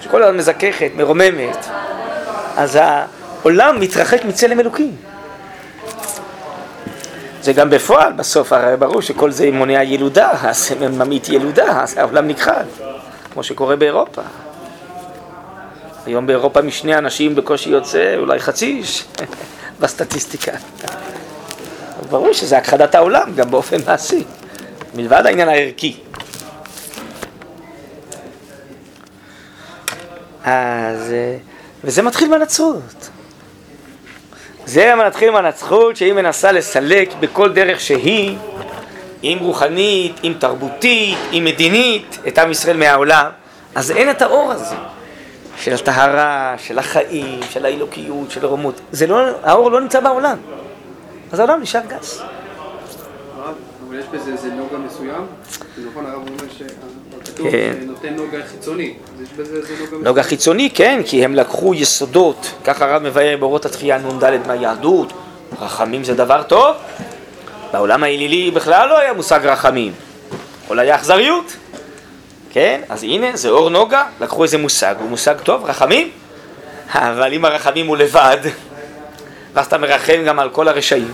שכל 0.00 0.22
הזמן 0.22 0.36
מזככת, 0.36 0.90
מרוממת, 0.96 1.66
אז 2.56 2.78
העולם 2.80 3.80
מתרחק 3.80 4.24
מצלם 4.24 4.60
אלוקים. 4.60 4.96
זה 7.42 7.52
גם 7.52 7.70
בפועל, 7.70 8.12
בסוף 8.12 8.52
הרי 8.52 8.76
ברור 8.76 9.02
שכל 9.02 9.30
זה 9.30 9.50
מונע 9.52 9.82
ילודה, 9.82 10.30
אז 10.42 10.70
ממית 10.80 11.28
ילודה, 11.28 11.82
אז 11.82 11.98
העולם 11.98 12.28
נכחד, 12.28 12.64
כמו 13.32 13.42
שקורה 13.42 13.76
באירופה. 13.76 14.22
היום 16.06 16.26
באירופה 16.26 16.62
משני 16.62 16.98
אנשים 16.98 17.34
בקושי 17.34 17.70
יוצא 17.70 18.16
אולי 18.16 18.38
חצי 18.38 18.66
איש 18.66 19.04
בסטטיסטיקה. 19.80 20.52
ברור 22.10 22.32
שזה 22.32 22.58
הכחדת 22.58 22.94
העולם, 22.94 23.34
גם 23.36 23.50
באופן 23.50 23.76
מעשי, 23.86 24.24
מלבד 24.94 25.22
העניין 25.26 25.48
הערכי. 25.48 25.96
אז, 30.44 31.12
אה, 31.12 31.36
וזה 31.84 32.02
מתחיל 32.02 32.30
מהנצרות. 32.30 33.10
זה 34.70 34.94
מתחיל 34.94 35.30
מהנצרות 35.30 35.96
שהיא 35.96 36.12
מנסה 36.12 36.52
לסלק 36.52 37.08
בכל 37.20 37.52
דרך 37.52 37.80
שהיא, 37.80 38.36
אם 39.22 39.38
רוחנית, 39.40 40.20
אם 40.24 40.34
תרבותית, 40.38 41.18
אם 41.32 41.42
מדינית, 41.44 42.18
את 42.28 42.38
עם 42.38 42.50
ישראל 42.50 42.76
מהעולם, 42.76 43.26
אז 43.74 43.90
אין 43.90 44.10
את 44.10 44.22
האור 44.22 44.52
הזה. 44.52 44.76
של 45.56 45.74
הטהרה, 45.74 46.54
של 46.58 46.78
החיים, 46.78 47.40
של 47.50 47.64
האלוקיות, 47.64 48.30
של 48.30 48.44
הרומות. 48.44 48.80
זה 48.92 49.06
לא, 49.06 49.18
האור 49.42 49.70
לא 49.70 49.80
נמצא 49.80 50.00
בעולם. 50.00 50.36
אז 51.32 51.38
העולם 51.38 51.60
נשאר 51.60 51.80
גס. 51.88 52.22
אבל 53.88 53.98
יש 53.98 54.06
בזה 54.06 54.32
איזה 54.32 54.48
נוגה 54.48 54.78
מסוים? 54.78 55.26
נכון, 55.90 56.06
הרב 56.06 56.14
אומר 56.14 56.48
שהכתוב 57.42 57.52
כן. 57.52 57.86
נותן 57.86 58.14
נוגה 58.16 58.38
חיצוני. 58.50 58.94
אז 59.16 59.22
יש 59.22 59.28
בזה 59.36 59.56
איזה 59.56 59.74
נוגה? 59.90 60.08
נוגה 60.08 60.22
חיצוני, 60.22 60.70
כן, 60.74 61.02
כי 61.06 61.24
הם 61.24 61.34
לקחו 61.34 61.74
יסודות, 61.74 62.52
ככה 62.64 62.84
הרב 62.84 63.02
מבאר 63.02 63.36
באורות 63.40 63.66
התחייה 63.66 63.98
נ"ד 63.98 64.46
מהיהדות, 64.46 65.12
רחמים 65.60 66.04
זה 66.04 66.14
דבר 66.14 66.42
טוב. 66.42 66.76
בעולם 67.72 68.04
האלילי 68.04 68.50
בכלל 68.50 68.88
לא 68.88 68.98
היה 68.98 69.12
מושג 69.12 69.40
רחמים, 69.46 69.92
הכל 70.64 70.78
היה 70.78 70.94
אכזריות. 70.94 71.56
כן? 72.52 72.80
אז 72.88 73.02
הנה, 73.02 73.36
זה 73.36 73.48
אור 73.48 73.70
נוגה, 73.70 74.04
לקחו 74.20 74.42
איזה 74.42 74.58
מושג, 74.58 74.94
הוא 75.00 75.08
מושג 75.08 75.34
טוב, 75.42 75.64
רחמים, 75.64 76.10
אבל 76.94 77.32
אם 77.32 77.44
הרחמים 77.44 77.86
הוא 77.86 77.96
לבד, 77.96 78.38
ואז 79.52 79.66
אתה 79.66 79.78
מרחם 79.78 80.22
גם 80.26 80.38
על 80.38 80.50
כל 80.50 80.68
הרשעים, 80.68 81.12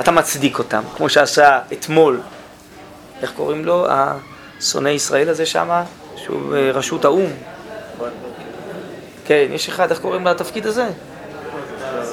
אתה 0.00 0.10
מצדיק 0.10 0.58
אותם, 0.58 0.82
כמו 0.96 1.08
שעשה 1.08 1.58
אתמול, 1.72 2.20
איך 3.22 3.32
קוראים 3.36 3.64
לו? 3.64 3.86
השונא 4.60 4.88
ישראל 4.88 5.28
הזה 5.28 5.46
שמה, 5.46 5.84
שהוא 6.16 6.40
בראשות 6.50 7.04
האו"ם. 7.04 7.30
כן, 9.24 9.46
יש 9.50 9.68
אחד, 9.68 9.90
איך 9.90 10.00
קוראים 10.00 10.26
לתפקיד 10.26 10.66
הזה? 10.66 10.88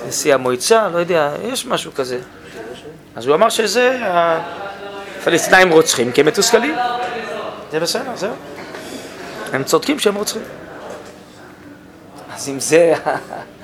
נשיא 0.07 0.33
המועצה, 0.33 0.89
לא 0.89 0.97
יודע, 0.97 1.31
יש 1.43 1.65
משהו 1.65 1.93
כזה. 1.93 2.19
אז 3.15 3.25
הוא 3.25 3.35
אמר 3.35 3.49
שזה, 3.49 3.99
הפלסטינאים 4.03 5.71
רוצחים 5.71 6.11
כי 6.11 6.21
הם 6.21 6.27
מתוסכלים. 6.27 6.75
זה 7.71 7.79
בסדר, 7.79 8.15
זהו. 8.15 8.33
הם 9.53 9.63
צודקים 9.63 9.99
שהם 9.99 10.15
רוצחים. 10.15 10.41
אז 12.35 12.49
אם 12.49 12.59
זה, 12.59 12.93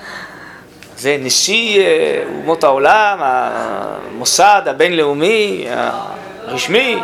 זה 0.97 1.17
נשיא 1.19 1.79
אה, 1.79 2.23
אומות 2.27 2.63
העולם, 2.63 3.19
המוסד 3.21 4.61
הבינלאומי, 4.65 5.67
הרשמי, 6.45 6.99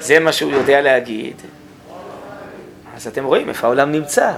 זה 0.00 0.18
מה 0.18 0.32
שהוא 0.32 0.52
יודע 0.52 0.80
להגיד. 0.80 1.42
אז 2.96 3.06
אתם 3.06 3.24
רואים 3.24 3.48
איפה 3.48 3.66
העולם 3.66 3.92
נמצא. 3.92 4.32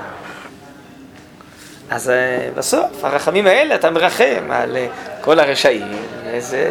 אז 1.90 2.10
אה, 2.10 2.48
בסוף, 2.54 3.04
הרחמים 3.04 3.46
האלה, 3.46 3.74
אתה 3.74 3.90
מרחם 3.90 4.50
על 4.50 4.76
אה, 4.76 4.86
כל 5.20 5.40
הרשעים, 5.40 5.96
וזה... 6.24 6.70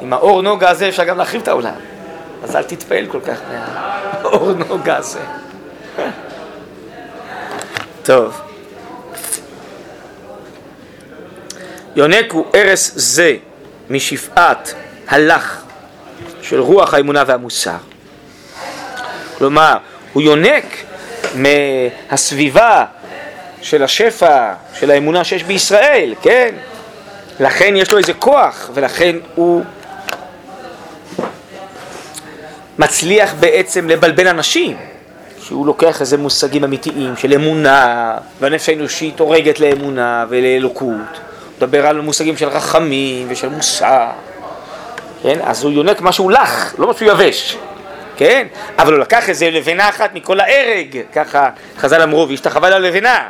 עם 0.00 0.12
האור 0.12 0.42
נוגה 0.42 0.70
הזה 0.70 0.88
אפשר 0.88 1.04
גם 1.04 1.18
להחריב 1.18 1.42
את 1.42 1.48
העולם. 1.48 1.74
אז 2.44 2.56
אל 2.56 2.62
תתפעל 2.62 3.06
כל 3.06 3.20
כך 3.20 3.38
מהאור 3.52 4.52
נוגה 4.52 4.96
הזה. 4.96 5.20
טוב. 8.02 8.40
יונק 11.96 12.32
הוא 12.32 12.46
ערש 12.52 12.90
זה 12.94 13.36
משפעת 13.90 14.74
הלך 15.08 15.62
של 16.48 16.60
רוח 16.60 16.94
האמונה 16.94 17.24
והמוסר. 17.26 17.76
כלומר, 19.38 19.76
הוא 20.12 20.22
יונק 20.22 20.64
מהסביבה 21.34 22.84
של 23.62 23.82
השפע, 23.82 24.52
של 24.74 24.90
האמונה 24.90 25.24
שיש 25.24 25.42
בישראל, 25.42 26.14
כן? 26.22 26.54
לכן 27.40 27.76
יש 27.76 27.92
לו 27.92 27.98
איזה 27.98 28.14
כוח, 28.14 28.70
ולכן 28.74 29.16
הוא 29.34 29.64
מצליח 32.78 33.34
בעצם 33.40 33.88
לבלבל 33.88 34.28
אנשים, 34.28 34.76
שהוא 35.42 35.66
לוקח 35.66 36.00
איזה 36.00 36.16
מושגים 36.16 36.64
אמיתיים 36.64 37.16
של 37.16 37.32
אמונה, 37.32 38.14
והנפש 38.40 38.68
האנושית 38.68 39.20
הורגת 39.20 39.60
לאמונה 39.60 40.24
ולאלוקות, 40.28 40.86
הוא 40.86 40.96
מדבר 41.56 41.86
על 41.86 42.00
מושגים 42.00 42.36
של 42.36 42.48
רחמים 42.48 43.26
ושל 43.30 43.48
מוסר, 43.48 44.06
כן? 45.22 45.38
אז 45.44 45.64
הוא 45.64 45.72
יונק 45.72 46.00
משהו 46.00 46.28
לח, 46.28 46.74
לא 46.78 46.90
משהו 46.90 47.06
יבש, 47.06 47.56
כן? 48.16 48.46
אבל 48.78 48.92
הוא 48.92 49.00
לקח 49.00 49.28
איזה 49.28 49.50
לבנה 49.50 49.88
אחת 49.88 50.14
מכל 50.14 50.40
ההרג, 50.40 51.00
ככה 51.14 51.50
חז"ל 51.78 52.02
אמרו, 52.02 52.28
והשתחווה 52.28 52.70
ללבנה. 52.70 53.28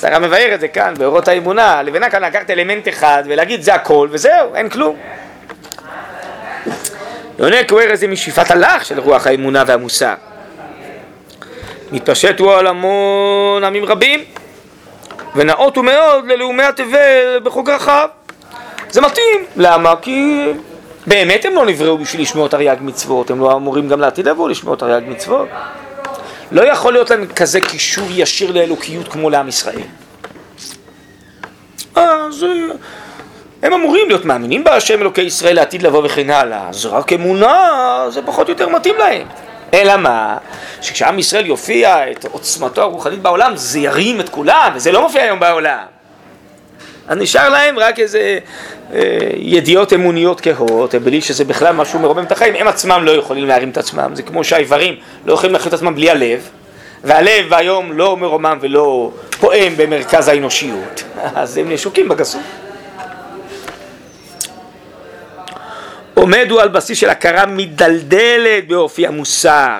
שרה 0.00 0.18
מבאר 0.18 0.54
את 0.54 0.60
זה 0.60 0.68
כאן, 0.68 0.94
באורות 0.98 1.28
האמונה, 1.28 1.82
לבנה 1.82 2.10
כאן 2.10 2.22
לקחת 2.22 2.50
אלמנט 2.50 2.88
אחד 2.88 3.22
ולהגיד 3.26 3.62
זה 3.62 3.74
הכל 3.74 4.08
וזהו, 4.10 4.54
אין 4.54 4.68
כלום. 4.68 4.96
יונק 7.38 7.72
הוא 7.72 7.80
ארז 7.80 8.04
משאיפת 8.04 8.50
הלך 8.50 8.84
של 8.84 9.00
רוח 9.00 9.26
האמונה 9.26 9.62
והמוסר. 9.66 10.14
מתפשט 11.92 12.38
הוא 12.38 12.52
על 12.52 12.66
המון 12.66 13.64
עמים 13.64 13.84
רבים, 13.84 14.24
ונאות 15.34 15.76
הוא 15.76 15.84
מאוד 15.84 16.26
ללאומי 16.26 16.62
התבל 16.62 17.40
בחוג 17.42 17.70
רחב. 17.70 18.08
זה 18.90 19.00
מתאים, 19.00 19.44
למה? 19.56 19.94
כי 20.02 20.46
באמת 21.06 21.44
הם 21.44 21.54
לא 21.54 21.66
נבראו 21.66 21.98
בשביל 21.98 22.22
לשמוע 22.22 22.48
תרי"ג 22.48 22.76
מצוות, 22.80 23.30
הם 23.30 23.40
לא 23.40 23.56
אמורים 23.56 23.88
גם 23.88 24.00
לעתיד 24.00 24.28
לבוא 24.28 24.48
לשמוע 24.48 24.76
תרי"ג 24.76 25.02
מצוות. 25.08 25.48
לא 26.52 26.62
יכול 26.62 26.92
להיות 26.92 27.10
להם 27.10 27.26
כזה 27.26 27.60
קישור 27.60 28.06
ישיר 28.10 28.52
לאלוקיות 28.52 29.08
כמו 29.08 29.30
לעם 29.30 29.48
ישראל. 29.48 29.80
אז 31.94 32.46
הם 33.62 33.72
אמורים 33.72 34.08
להיות 34.08 34.24
מאמינים 34.24 34.64
בהשם 34.64 35.00
אלוקי 35.00 35.22
ישראל 35.22 35.56
לעתיד 35.56 35.82
לבוא 35.82 36.02
וכן 36.04 36.30
הלאה, 36.30 36.68
אז 36.68 36.86
רק 36.86 37.12
אמונה 37.12 38.06
זה 38.08 38.22
פחות 38.22 38.48
או 38.48 38.52
יותר 38.52 38.68
מתאים 38.68 38.94
להם. 38.98 39.26
אלא 39.74 39.96
מה? 39.96 40.36
שכשעם 40.82 41.18
ישראל 41.18 41.46
יופיע 41.46 42.10
את 42.10 42.26
עוצמתו 42.32 42.82
הרוחנית 42.82 43.22
בעולם, 43.22 43.56
זה 43.56 43.78
ירים 43.78 44.20
את 44.20 44.28
כולם, 44.28 44.72
וזה 44.74 44.92
לא 44.92 45.02
מופיע 45.02 45.22
היום 45.22 45.40
בעולם. 45.40 45.93
אז 47.08 47.18
נשאר 47.18 47.48
להם 47.48 47.78
רק 47.78 48.00
איזה 48.00 48.38
אה, 48.94 49.00
ידיעות 49.36 49.92
אמוניות 49.92 50.40
כהות, 50.40 50.94
בלי 50.94 51.20
שזה 51.20 51.44
בכלל 51.44 51.74
משהו 51.74 51.98
מרומם 51.98 52.24
את 52.24 52.32
החיים, 52.32 52.54
הם 52.54 52.68
עצמם 52.68 53.02
לא 53.04 53.10
יכולים 53.10 53.46
להרים 53.46 53.70
את 53.70 53.78
עצמם, 53.78 54.10
זה 54.14 54.22
כמו 54.22 54.44
שהאיברים 54.44 54.96
לא 55.26 55.32
יכולים 55.32 55.52
להרים 55.52 55.68
את 55.68 55.72
עצמם 55.72 55.94
בלי 55.94 56.10
הלב, 56.10 56.48
והלב 57.04 57.54
היום 57.54 57.92
לא 57.92 58.16
מרומם 58.16 58.58
ולא 58.60 59.10
פועם 59.40 59.72
במרכז 59.76 60.28
האנושיות, 60.28 61.04
אז 61.34 61.56
הם 61.56 61.72
נשוקים 61.72 62.08
בגסות. 62.08 62.40
עומד 66.14 66.46
הוא 66.50 66.60
על 66.60 66.68
בסיס 66.68 66.98
של 66.98 67.10
הכרה 67.10 67.46
מדלדלת 67.46 68.68
באופי 68.68 69.06
המוסר. 69.06 69.78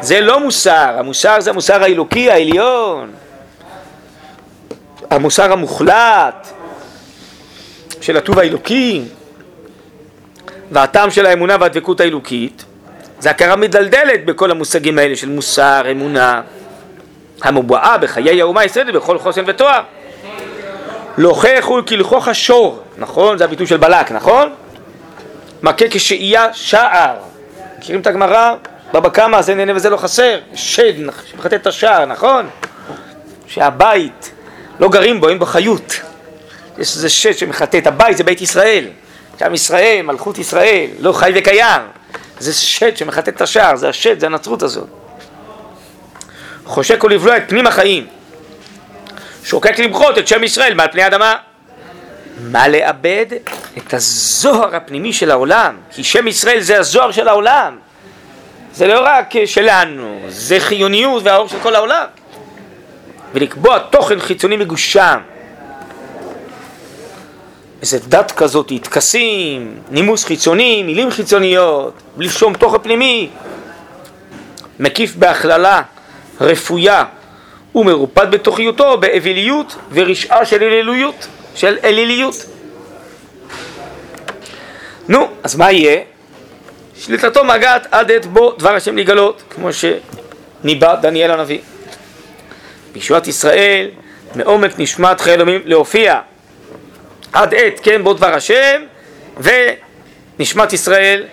זה 0.00 0.20
לא 0.20 0.40
מוסר, 0.40 0.94
המוסר 0.98 1.40
זה 1.40 1.50
המוסר 1.50 1.82
האלוקי 1.82 2.30
העליון, 2.30 3.10
המוסר 5.10 5.52
המוחלט 5.52 6.48
של 8.00 8.16
הטוב 8.16 8.38
האלוקי 8.38 9.02
והטעם 10.70 11.10
של 11.10 11.26
האמונה 11.26 11.56
והדבקות 11.60 12.00
האלוקית 12.00 12.64
זה 13.18 13.30
הכרה 13.30 13.56
מדלדלת 13.56 14.24
בכל 14.24 14.50
המושגים 14.50 14.98
האלה 14.98 15.16
של 15.16 15.28
מוסר, 15.28 15.82
אמונה, 15.90 16.42
המובואה 17.42 17.98
בחיי 17.98 18.40
האומה 18.40 18.60
הישראלית 18.60 18.94
בכל 18.94 19.18
חוסן 19.18 19.42
ותואר. 19.46 19.82
לוכח 21.18 21.64
הוא 21.66 21.80
כלכוך 21.88 22.28
השור, 22.28 22.82
נכון? 22.98 23.38
זה 23.38 23.44
הביטוי 23.44 23.66
של 23.66 23.76
בלק, 23.76 24.12
נכון? 24.12 24.54
מכה 25.62 25.88
כשאייה 25.90 26.52
שער. 26.52 27.14
מכירים 27.78 28.00
את 28.00 28.06
הגמרא? 28.06 28.54
בבא 28.94 29.08
קמא 29.08 29.42
זה 29.42 29.54
נהנה 29.54 29.72
וזה 29.76 29.90
לא 29.90 29.96
חסר. 29.96 30.38
שד 30.54 30.92
שמחטא 31.30 31.54
את 31.54 31.66
השער, 31.66 32.04
נכון? 32.04 32.46
שהבית 33.46 34.32
לא 34.80 34.88
גרים 34.88 35.20
בו, 35.20 35.28
אין 35.28 35.38
בו 35.38 35.46
חיות. 35.46 36.00
יש 36.78 36.96
איזה 36.96 37.08
שד 37.08 37.32
שמחטא 37.32 37.78
את 37.78 37.86
הבית, 37.86 38.16
זה 38.16 38.24
בית 38.24 38.40
ישראל. 38.40 38.88
שם 39.38 39.54
ישראל, 39.54 40.02
מלכות 40.02 40.38
ישראל, 40.38 40.86
לא 40.98 41.12
חי 41.12 41.32
וקיים. 41.34 41.82
זה 42.38 42.54
שד 42.54 42.96
שמחטא 42.96 43.30
את 43.30 43.40
השער, 43.40 43.76
זה 43.76 43.88
השד, 43.88 44.20
זה 44.20 44.26
הנצרות 44.26 44.62
הזאת. 44.62 44.88
חושק 46.64 47.04
ולבלוע 47.04 47.36
את 47.36 47.42
פנים 47.48 47.66
החיים. 47.66 48.06
שוקק 49.44 49.78
למחות 49.78 50.18
את 50.18 50.28
שם 50.28 50.44
ישראל 50.44 50.74
מעל 50.74 50.88
פני 50.92 51.02
האדמה. 51.02 51.34
מה 52.40 52.68
לאבד? 52.68 53.26
את 53.78 53.94
הזוהר 53.94 54.76
הפנימי 54.76 55.12
של 55.12 55.30
העולם, 55.30 55.76
כי 55.90 56.04
שם 56.04 56.28
ישראל 56.28 56.60
זה 56.60 56.78
הזוהר 56.78 57.10
של 57.10 57.28
העולם. 57.28 57.78
זה 58.72 58.86
לא 58.86 59.00
רק 59.04 59.46
שלנו, 59.46 60.20
זה 60.28 60.60
חיוניות 60.60 61.22
והאור 61.22 61.48
של 61.48 61.58
כל 61.62 61.74
העולם. 61.74 62.04
ולקבוע 63.34 63.78
תוכן 63.78 64.20
חיצוני 64.20 64.56
מגושם. 64.56 65.18
איזה 67.82 67.98
דת 68.08 68.32
כזאת, 68.32 68.72
טקסים, 68.82 69.74
נימוס 69.90 70.24
חיצוני, 70.24 70.82
מילים 70.82 71.10
חיצוניות, 71.10 71.94
בלי 72.16 72.28
שום 72.28 72.54
תוכן 72.54 72.78
פנימי. 72.78 73.30
מקיף 74.80 75.16
בהכללה 75.16 75.82
רפויה 76.40 77.04
ומרופד 77.74 78.30
בתוכיותו 78.30 78.96
באוויליות 78.98 79.76
ורשעה 79.90 80.44
של 80.44 80.62
אליליות, 80.62 81.26
של 81.54 81.78
אליליות. 81.84 82.34
נו, 85.08 85.28
אז 85.42 85.56
מה 85.56 85.72
יהיה? 85.72 86.00
שליטתו 87.00 87.44
מגעת 87.44 87.86
עד 87.90 88.10
עת 88.10 88.26
בו 88.26 88.52
דבר 88.58 88.74
השם 88.74 88.96
לגלות, 88.96 89.42
כמו 89.50 89.68
שניבא 89.72 90.94
דניאל 90.94 91.30
הנביא. 91.30 91.58
בישועת 92.96 93.26
ישראל, 93.26 93.88
מעומק 94.34 94.78
נשמת 94.78 95.20
חיי 95.20 95.34
אלוהים 95.34 95.60
להופיע 95.64 96.20
עד 97.32 97.54
עת, 97.54 97.80
כן, 97.82 98.04
בו 98.04 98.14
דבר 98.14 98.34
השם, 98.34 98.82
ונשמת 100.38 100.72
ישראל, 100.72 101.24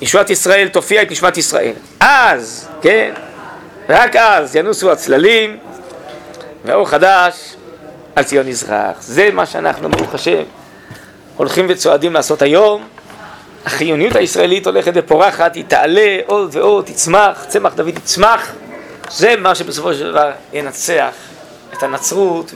ישועת 0.00 0.30
ישראל 0.30 0.68
תופיע 0.68 1.02
את 1.02 1.10
נשמת 1.10 1.36
ישראל. 1.36 1.72
אז, 2.00 2.68
כן, 2.82 3.12
רק 3.88 4.16
אז 4.16 4.56
ינוסו 4.56 4.92
הצללים, 4.92 5.58
והאור 6.64 6.88
חדש 6.88 7.54
על 8.16 8.24
ציון 8.24 8.48
יזרח. 8.48 8.96
זה 9.00 9.30
מה 9.32 9.46
שאנחנו, 9.46 9.90
ברוך 9.90 10.14
השם, 10.14 10.42
הולכים 11.36 11.66
וצועדים 11.68 12.12
לעשות 12.12 12.42
היום. 12.42 12.84
החיוניות 13.66 14.16
הישראלית 14.16 14.66
הולכת 14.66 14.92
ופורחת, 14.94 15.54
היא 15.54 15.64
תעלה 15.68 16.18
עוד 16.26 16.56
ועוד, 16.56 16.84
תצמח, 16.84 17.44
צמח 17.48 17.74
דוד 17.74 17.88
יצמח. 17.88 18.52
זה 19.10 19.36
מה 19.36 19.54
שבסופו 19.54 19.94
של 19.94 20.10
דבר 20.10 20.30
ינצח 20.52 21.14
את 21.72 21.82
הנצרות 21.82 22.52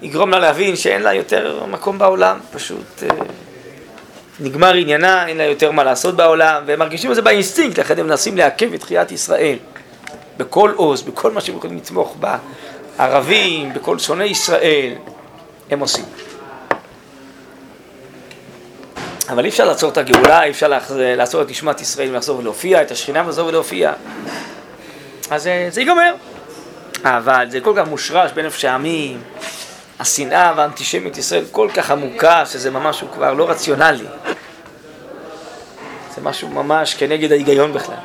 ויגרום 0.00 0.30
לה 0.30 0.38
להבין 0.38 0.76
שאין 0.76 1.02
לה 1.02 1.14
יותר 1.14 1.64
מקום 1.66 1.98
בעולם, 1.98 2.38
פשוט 2.52 3.02
אה, 3.02 3.08
נגמר 4.40 4.74
עניינה, 4.74 5.26
אין 5.26 5.36
לה 5.36 5.44
יותר 5.44 5.70
מה 5.70 5.84
לעשות 5.84 6.16
בעולם, 6.16 6.62
והם 6.66 6.78
מרגישים 6.78 7.10
את 7.10 7.16
זה 7.16 7.22
באינסטינקט, 7.22 7.78
לכן 7.78 7.98
הם 7.98 8.06
מנסים 8.06 8.36
לעכב 8.36 8.74
את 8.74 8.80
תחיית 8.80 9.12
ישראל. 9.12 9.56
בכל 10.36 10.72
עוז, 10.76 11.02
בכל 11.02 11.30
מה 11.30 11.40
שהם 11.40 11.56
יכולים 11.56 11.76
לתמוך 11.76 12.16
בערבים, 12.96 13.72
בכל 13.72 13.98
שונאי 13.98 14.26
ישראל, 14.26 14.92
הם 15.70 15.80
עושים. 15.80 16.04
אבל 19.28 19.44
אי 19.44 19.48
אפשר 19.48 19.64
לעצור 19.64 19.90
את 19.90 19.98
הגאולה, 19.98 20.44
אי 20.44 20.50
אפשר 20.50 20.68
לעצור 20.98 21.42
את 21.42 21.50
נשמת 21.50 21.80
ישראל 21.80 22.10
ולחזור 22.10 22.38
ולהופיע, 22.38 22.82
את 22.82 22.90
השכינה 22.90 23.22
ולחזור 23.24 23.48
ולהופיע. 23.48 23.92
אז 25.30 25.46
אה, 25.46 25.66
זה 25.70 25.80
ייגמר. 25.80 26.14
אבל 27.04 27.46
זה 27.50 27.60
כל 27.60 27.72
כך 27.76 27.88
מושרש 27.88 28.32
בנפש 28.32 28.64
העמים, 28.64 29.22
השנאה 30.00 30.52
והאנטישמיות 30.56 31.16
ישראל 31.18 31.44
כל 31.50 31.68
כך 31.74 31.90
עמוקה, 31.90 32.46
שזה 32.46 32.70
ממש 32.70 33.00
הוא 33.00 33.10
כבר 33.14 33.32
לא 33.32 33.50
רציונלי. 33.50 34.04
זה 36.14 36.22
משהו 36.22 36.48
ממש 36.48 36.94
כנגד 36.94 37.32
ההיגיון 37.32 37.72
בכלל. 37.72 37.96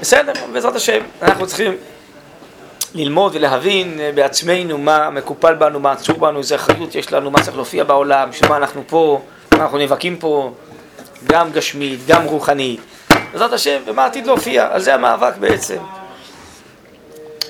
בסדר, 0.00 0.32
בעזרת 0.52 0.76
השם, 0.76 1.00
אנחנו 1.22 1.46
צריכים 1.46 1.76
ללמוד 2.94 3.36
ולהבין 3.36 4.00
אה, 4.00 4.10
בעצמנו 4.14 4.78
מה 4.78 5.10
מקופל 5.10 5.54
בנו, 5.54 5.80
מה 5.80 5.92
עצור 5.92 6.18
בנו, 6.18 6.38
איזה 6.38 6.54
אחריות 6.54 6.94
יש 6.94 7.12
לנו, 7.12 7.30
מה 7.30 7.42
צריך 7.42 7.56
להופיע 7.56 7.84
בעולם, 7.84 8.30
בשביל 8.30 8.50
מה 8.50 8.56
אנחנו 8.56 8.82
פה, 8.86 9.20
מה 9.52 9.62
אנחנו 9.62 9.78
נאבקים 9.78 10.16
פה, 10.16 10.52
גם 11.26 11.52
גשמית, 11.52 12.00
גם 12.06 12.24
רוחנית. 12.24 12.80
בעזרת 13.32 13.52
השם, 13.52 13.82
ומה 13.86 14.06
עתיד 14.06 14.26
להופיע, 14.26 14.68
על 14.72 14.80
זה 14.80 14.94
המאבק 14.94 15.36
בעצם 15.36 15.78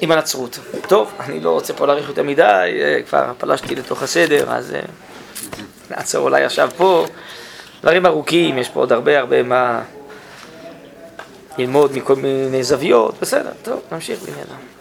עם 0.01 0.13
הנצרות. 0.13 0.59
טוב, 0.89 1.13
אני 1.21 1.41
לא 1.41 1.51
רוצה 1.51 1.73
פה 1.75 1.87
להאריך 1.87 2.09
יותר 2.09 2.23
מדי, 2.23 2.79
אה, 2.81 2.99
כבר 3.09 3.33
פלשתי 3.39 3.75
לתוך 3.75 4.03
הסדר, 4.03 4.51
אז 4.51 4.75
אה, 4.75 4.81
נעצור 5.91 6.25
אולי 6.25 6.45
עכשיו 6.45 6.71
פה. 6.77 7.07
דברים 7.83 8.07
ארוכים, 8.07 8.59
יש 8.59 8.69
פה 8.69 8.81
עוד 8.81 8.93
הרבה 8.93 9.19
הרבה 9.19 9.43
מה 9.43 9.83
ללמוד 11.59 11.97
מכל 11.97 12.17
מיני 12.17 12.63
זוויות, 12.63 13.15
בסדר, 13.21 13.51
טוב, 13.63 13.81
נמשיך 13.93 14.21
בעניינה. 14.21 14.76